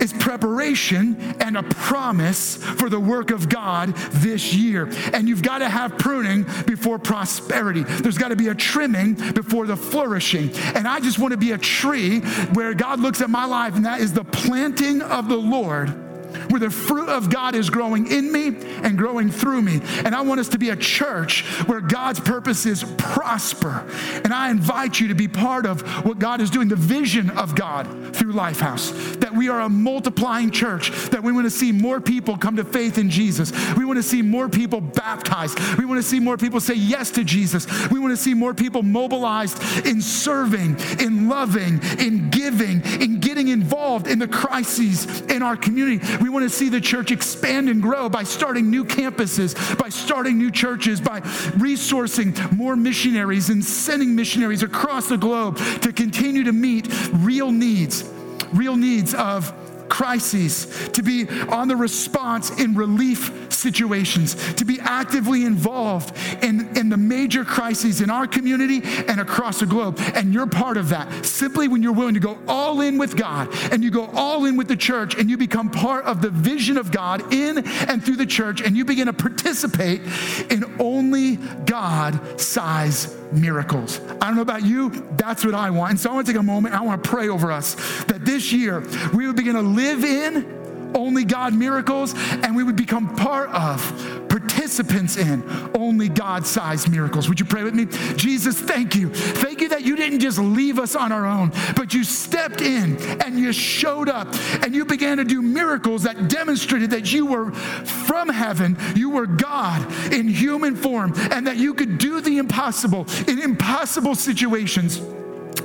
is 0.00 0.12
preparation 0.12 1.16
and 1.40 1.56
a 1.56 1.62
promise 1.62 2.56
for 2.56 2.88
the 2.88 3.00
work 3.00 3.30
of 3.30 3.48
God 3.48 3.94
this 4.12 4.54
year. 4.54 4.90
And 5.12 5.28
you've 5.28 5.42
got 5.42 5.58
to 5.58 5.68
have 5.68 5.98
pruning 5.98 6.44
before 6.66 6.98
prosperity. 6.98 7.82
There's 7.82 8.18
got 8.18 8.28
to 8.28 8.36
be 8.36 8.48
a 8.48 8.54
trimming 8.54 9.14
before 9.14 9.66
the 9.66 9.76
flourishing. 9.76 10.50
And 10.74 10.86
I 10.86 11.00
just 11.00 11.18
want 11.18 11.32
to 11.32 11.38
be 11.38 11.52
a 11.52 11.58
tree 11.58 12.20
where 12.54 12.74
God 12.74 13.00
looks 13.00 13.20
at 13.20 13.30
my 13.30 13.44
life, 13.44 13.76
and 13.76 13.84
that 13.86 14.00
is 14.00 14.12
the 14.12 14.24
planting 14.24 15.02
of 15.02 15.28
the 15.28 15.36
Lord 15.36 16.07
where 16.48 16.60
the 16.60 16.70
fruit 16.70 17.08
of 17.08 17.30
God 17.30 17.54
is 17.54 17.70
growing 17.70 18.10
in 18.10 18.32
me 18.32 18.48
and 18.82 18.96
growing 18.96 19.30
through 19.30 19.62
me. 19.62 19.80
And 20.04 20.14
I 20.14 20.20
want 20.22 20.40
us 20.40 20.48
to 20.50 20.58
be 20.58 20.70
a 20.70 20.76
church 20.76 21.44
where 21.66 21.80
God's 21.80 22.20
purposes 22.20 22.84
prosper. 22.96 23.86
And 24.24 24.32
I 24.32 24.50
invite 24.50 25.00
you 25.00 25.08
to 25.08 25.14
be 25.14 25.28
part 25.28 25.66
of 25.66 25.82
what 26.04 26.18
God 26.18 26.40
is 26.40 26.50
doing, 26.50 26.68
the 26.68 26.76
vision 26.76 27.30
of 27.30 27.54
God 27.54 27.86
through 28.14 28.32
Lifehouse. 28.32 29.20
That 29.20 29.34
we 29.34 29.48
are 29.48 29.60
a 29.60 29.68
multiplying 29.68 30.50
church, 30.50 30.90
that 31.10 31.22
we 31.22 31.32
want 31.32 31.46
to 31.46 31.50
see 31.50 31.72
more 31.72 32.00
people 32.00 32.36
come 32.36 32.56
to 32.56 32.64
faith 32.64 32.98
in 32.98 33.10
Jesus. 33.10 33.52
We 33.74 33.84
want 33.84 33.98
to 33.98 34.02
see 34.02 34.22
more 34.22 34.48
people 34.48 34.80
baptized. 34.80 35.58
We 35.78 35.84
want 35.84 35.98
to 35.98 36.08
see 36.08 36.20
more 36.20 36.36
people 36.36 36.60
say 36.60 36.74
yes 36.74 37.10
to 37.12 37.24
Jesus. 37.24 37.66
We 37.90 37.98
want 37.98 38.12
to 38.12 38.16
see 38.16 38.34
more 38.34 38.54
people 38.54 38.82
mobilized 38.82 39.86
in 39.86 40.00
serving, 40.00 40.78
in 41.00 41.28
loving, 41.28 41.80
in 41.98 42.30
giving, 42.30 42.82
in 43.00 43.20
getting 43.20 43.48
involved 43.48 44.06
in 44.06 44.18
the 44.18 44.28
crises 44.28 45.20
in 45.22 45.42
our 45.42 45.56
community. 45.56 46.04
We 46.22 46.28
want 46.28 46.37
to 46.42 46.50
see 46.50 46.68
the 46.68 46.80
church 46.80 47.10
expand 47.10 47.68
and 47.68 47.82
grow 47.82 48.08
by 48.08 48.22
starting 48.22 48.70
new 48.70 48.84
campuses, 48.84 49.78
by 49.78 49.88
starting 49.88 50.38
new 50.38 50.50
churches, 50.50 51.00
by 51.00 51.20
resourcing 51.20 52.52
more 52.52 52.76
missionaries 52.76 53.50
and 53.50 53.64
sending 53.64 54.14
missionaries 54.14 54.62
across 54.62 55.08
the 55.08 55.16
globe 55.16 55.56
to 55.82 55.92
continue 55.92 56.44
to 56.44 56.52
meet 56.52 56.88
real 57.12 57.50
needs, 57.50 58.08
real 58.52 58.76
needs 58.76 59.14
of 59.14 59.52
crises, 59.88 60.88
to 60.90 61.02
be 61.02 61.28
on 61.48 61.68
the 61.68 61.76
response 61.76 62.50
in 62.58 62.74
relief 62.74 63.52
situations, 63.52 64.34
to 64.54 64.64
be 64.64 64.78
actively 64.80 65.44
involved 65.44 66.16
in, 66.42 66.76
in 66.76 66.88
the 66.88 66.96
major 66.96 67.44
crises 67.44 68.00
in 68.00 68.10
our 68.10 68.26
community 68.26 68.82
and 69.08 69.20
across 69.20 69.60
the 69.60 69.66
globe. 69.66 69.98
And 70.14 70.32
you're 70.32 70.46
part 70.46 70.76
of 70.76 70.90
that. 70.90 71.26
Simply 71.26 71.68
when 71.68 71.82
you're 71.82 71.92
willing 71.92 72.14
to 72.14 72.20
go 72.20 72.38
all 72.46 72.80
in 72.80 72.98
with 72.98 73.16
God 73.16 73.48
and 73.72 73.82
you 73.82 73.90
go 73.90 74.06
all 74.14 74.44
in 74.44 74.56
with 74.56 74.68
the 74.68 74.76
church 74.76 75.14
and 75.14 75.28
you 75.28 75.36
become 75.36 75.70
part 75.70 76.04
of 76.04 76.22
the 76.22 76.30
vision 76.30 76.76
of 76.76 76.92
God 76.92 77.32
in 77.32 77.58
and 77.58 78.04
through 78.04 78.16
the 78.16 78.26
church 78.26 78.60
and 78.60 78.76
you 78.76 78.84
begin 78.84 79.06
to 79.06 79.12
participate 79.12 80.02
in 80.50 80.64
only 80.78 81.36
God 81.36 82.40
size 82.40 83.17
miracles. 83.32 84.00
I 84.20 84.26
don't 84.26 84.36
know 84.36 84.42
about 84.42 84.64
you, 84.64 84.90
that's 85.12 85.44
what 85.44 85.54
I 85.54 85.70
want. 85.70 85.90
And 85.90 86.00
so 86.00 86.10
I 86.10 86.14
want 86.14 86.26
to 86.26 86.32
take 86.32 86.40
a 86.40 86.44
moment, 86.44 86.74
I 86.74 86.80
want 86.80 87.02
to 87.02 87.08
pray 87.08 87.28
over 87.28 87.52
us 87.52 87.74
that 88.04 88.24
this 88.24 88.52
year 88.52 88.80
we 89.14 89.26
would 89.26 89.36
begin 89.36 89.54
to 89.54 89.62
live 89.62 90.04
in 90.04 90.92
only 90.94 91.24
God 91.24 91.54
miracles 91.54 92.14
and 92.16 92.56
we 92.56 92.62
would 92.62 92.76
become 92.76 93.14
part 93.16 93.50
of, 93.50 94.27
participants 94.38 95.16
in 95.16 95.42
only 95.74 96.08
God 96.08 96.46
sized 96.46 96.90
miracles. 96.90 97.28
Would 97.28 97.40
you 97.40 97.46
pray 97.46 97.64
with 97.64 97.74
me? 97.74 97.86
Jesus, 98.16 98.58
thank 98.58 98.94
you. 98.94 99.10
Thank 99.10 99.60
you 99.60 99.68
that 99.70 99.82
you 99.82 99.96
didn't 99.96 100.20
just 100.20 100.38
leave 100.38 100.78
us 100.78 100.94
on 100.94 101.10
our 101.10 101.26
own, 101.26 101.52
but 101.74 101.92
you 101.92 102.04
stepped 102.04 102.60
in 102.60 102.96
and 103.20 103.38
you 103.38 103.52
showed 103.52 104.08
up 104.08 104.28
and 104.62 104.74
you 104.74 104.84
began 104.84 105.16
to 105.16 105.24
do 105.24 105.42
miracles 105.42 106.04
that 106.04 106.28
demonstrated 106.28 106.90
that 106.90 107.12
you 107.12 107.26
were 107.26 107.50
from 107.52 108.28
heaven, 108.28 108.76
you 108.94 109.10
were 109.10 109.26
God 109.26 110.12
in 110.12 110.28
human 110.28 110.76
form, 110.76 111.12
and 111.32 111.46
that 111.46 111.56
you 111.56 111.74
could 111.74 111.98
do 111.98 112.20
the 112.20 112.38
impossible 112.38 113.06
in 113.26 113.40
impossible 113.40 114.14
situations. 114.14 114.98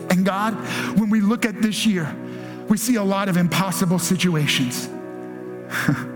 And 0.09 0.25
God, 0.25 0.55
when 0.97 1.09
we 1.09 1.21
look 1.21 1.45
at 1.45 1.61
this 1.61 1.85
year, 1.85 2.15
we 2.69 2.77
see 2.77 2.95
a 2.95 3.03
lot 3.03 3.29
of 3.29 3.37
impossible 3.37 3.99
situations. 3.99 4.89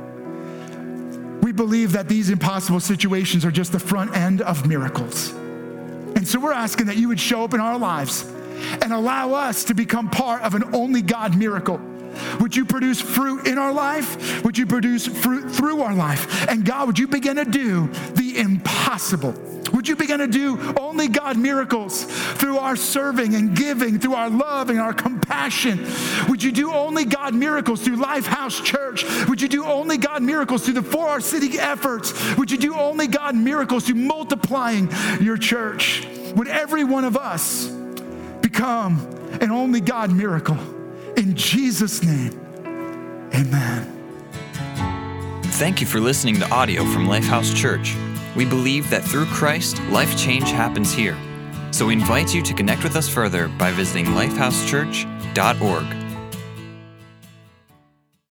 believe 1.58 1.92
that 1.92 2.08
these 2.08 2.30
impossible 2.30 2.80
situations 2.80 3.44
are 3.44 3.52
just 3.52 3.74
the 3.74 3.80
front 3.80 4.16
end 4.16 4.42
of 4.42 4.66
miracles. 4.66 5.32
And 6.16 6.26
so 6.26 6.40
we're 6.40 6.54
asking 6.54 6.86
that 6.86 6.96
you 6.96 7.10
would 7.10 7.20
show 7.20 7.44
up 7.44 7.54
in 7.54 7.60
our 7.60 7.78
lives 7.78 8.24
and 8.82 8.94
allow 8.94 9.34
us 9.34 9.66
to 9.66 9.74
become 9.74 10.10
part 10.10 10.42
of 10.44 10.56
an 10.56 10.74
only 10.74 11.02
God 11.02 11.38
miracle. 11.38 11.80
Would 12.40 12.56
you 12.56 12.66
produce 12.66 13.02
fruit 13.02 13.46
in 13.46 13.58
our 13.58 13.72
life? 13.72 14.44
Would 14.44 14.58
you 14.58 14.66
produce 14.66 15.06
fruit 15.06 15.52
through 15.52 15.82
our 15.82 15.94
life? 15.94 16.50
And 16.50 16.66
God, 16.66 16.88
would 16.88 16.98
you 16.98 17.08
begin 17.08 17.36
to 17.36 17.46
do 17.46 17.88
the 18.14 18.40
impossible? 18.40 19.34
Would 19.74 19.88
you 19.88 19.96
begin 19.96 20.20
to 20.20 20.28
do 20.28 20.74
only 20.80 21.08
God 21.08 21.38
miracles 21.38 22.04
through 22.04 22.58
our 22.58 22.76
serving 22.76 23.36
and 23.36 23.56
giving, 23.56 24.00
through 24.00 24.16
our 24.16 24.30
love 24.30 24.70
and 24.70 24.80
our 24.80 24.94
compassion? 24.94 25.86
Would 26.30 26.44
you 26.44 26.52
do 26.52 26.72
only 26.72 27.06
God 27.06 27.34
miracles 27.34 27.82
through 27.82 27.98
Lifehouse 27.98 28.64
Church? 28.64 29.06
Would 29.28 29.42
you 29.42 29.48
do 29.48 29.66
only 29.66 29.98
God 29.98 30.22
miracles 30.22 30.64
through 30.64 30.76
the 30.76 30.84
For 30.84 31.08
Our 31.08 31.22
City 31.22 31.60
efforts? 31.60 32.14
Would 32.38 32.52
you 32.52 32.58
do 32.58 32.76
only 32.76 33.08
God 33.08 33.36
miracles 33.36 33.86
through 33.86 33.96
multiplying 33.96 34.90
your 35.22 35.38
church? 35.38 36.06
Would 36.36 36.48
every 36.48 36.84
one 36.84 37.04
of 37.04 37.18
us 37.18 37.68
become 38.42 39.00
an 39.42 39.52
only 39.52 39.82
God 39.82 40.12
miracle? 40.12 40.58
In 41.18 41.36
Jesus' 41.36 42.04
name, 42.04 42.40
amen. 43.34 43.94
Thank 45.58 45.82
you 45.82 45.88
for 45.88 46.00
listening 46.00 46.36
to 46.36 46.52
audio 46.52 46.84
from 46.86 47.08
Lifehouse 47.08 47.56
Church. 47.56 47.96
We 48.38 48.46
believe 48.46 48.90
that 48.92 49.04
through 49.04 49.26
Christ, 49.26 49.82
life 49.90 50.18
change 50.18 50.52
happens 50.52 50.94
here. 50.94 51.18
So 51.72 51.88
we 51.88 51.94
invite 51.94 52.34
you 52.34 52.42
to 52.44 52.54
connect 52.54 52.84
with 52.84 52.96
us 52.96 53.10
further 53.10 53.50
by 53.50 53.72
visiting 53.72 54.06
lifehousechurch.org. 54.06 56.07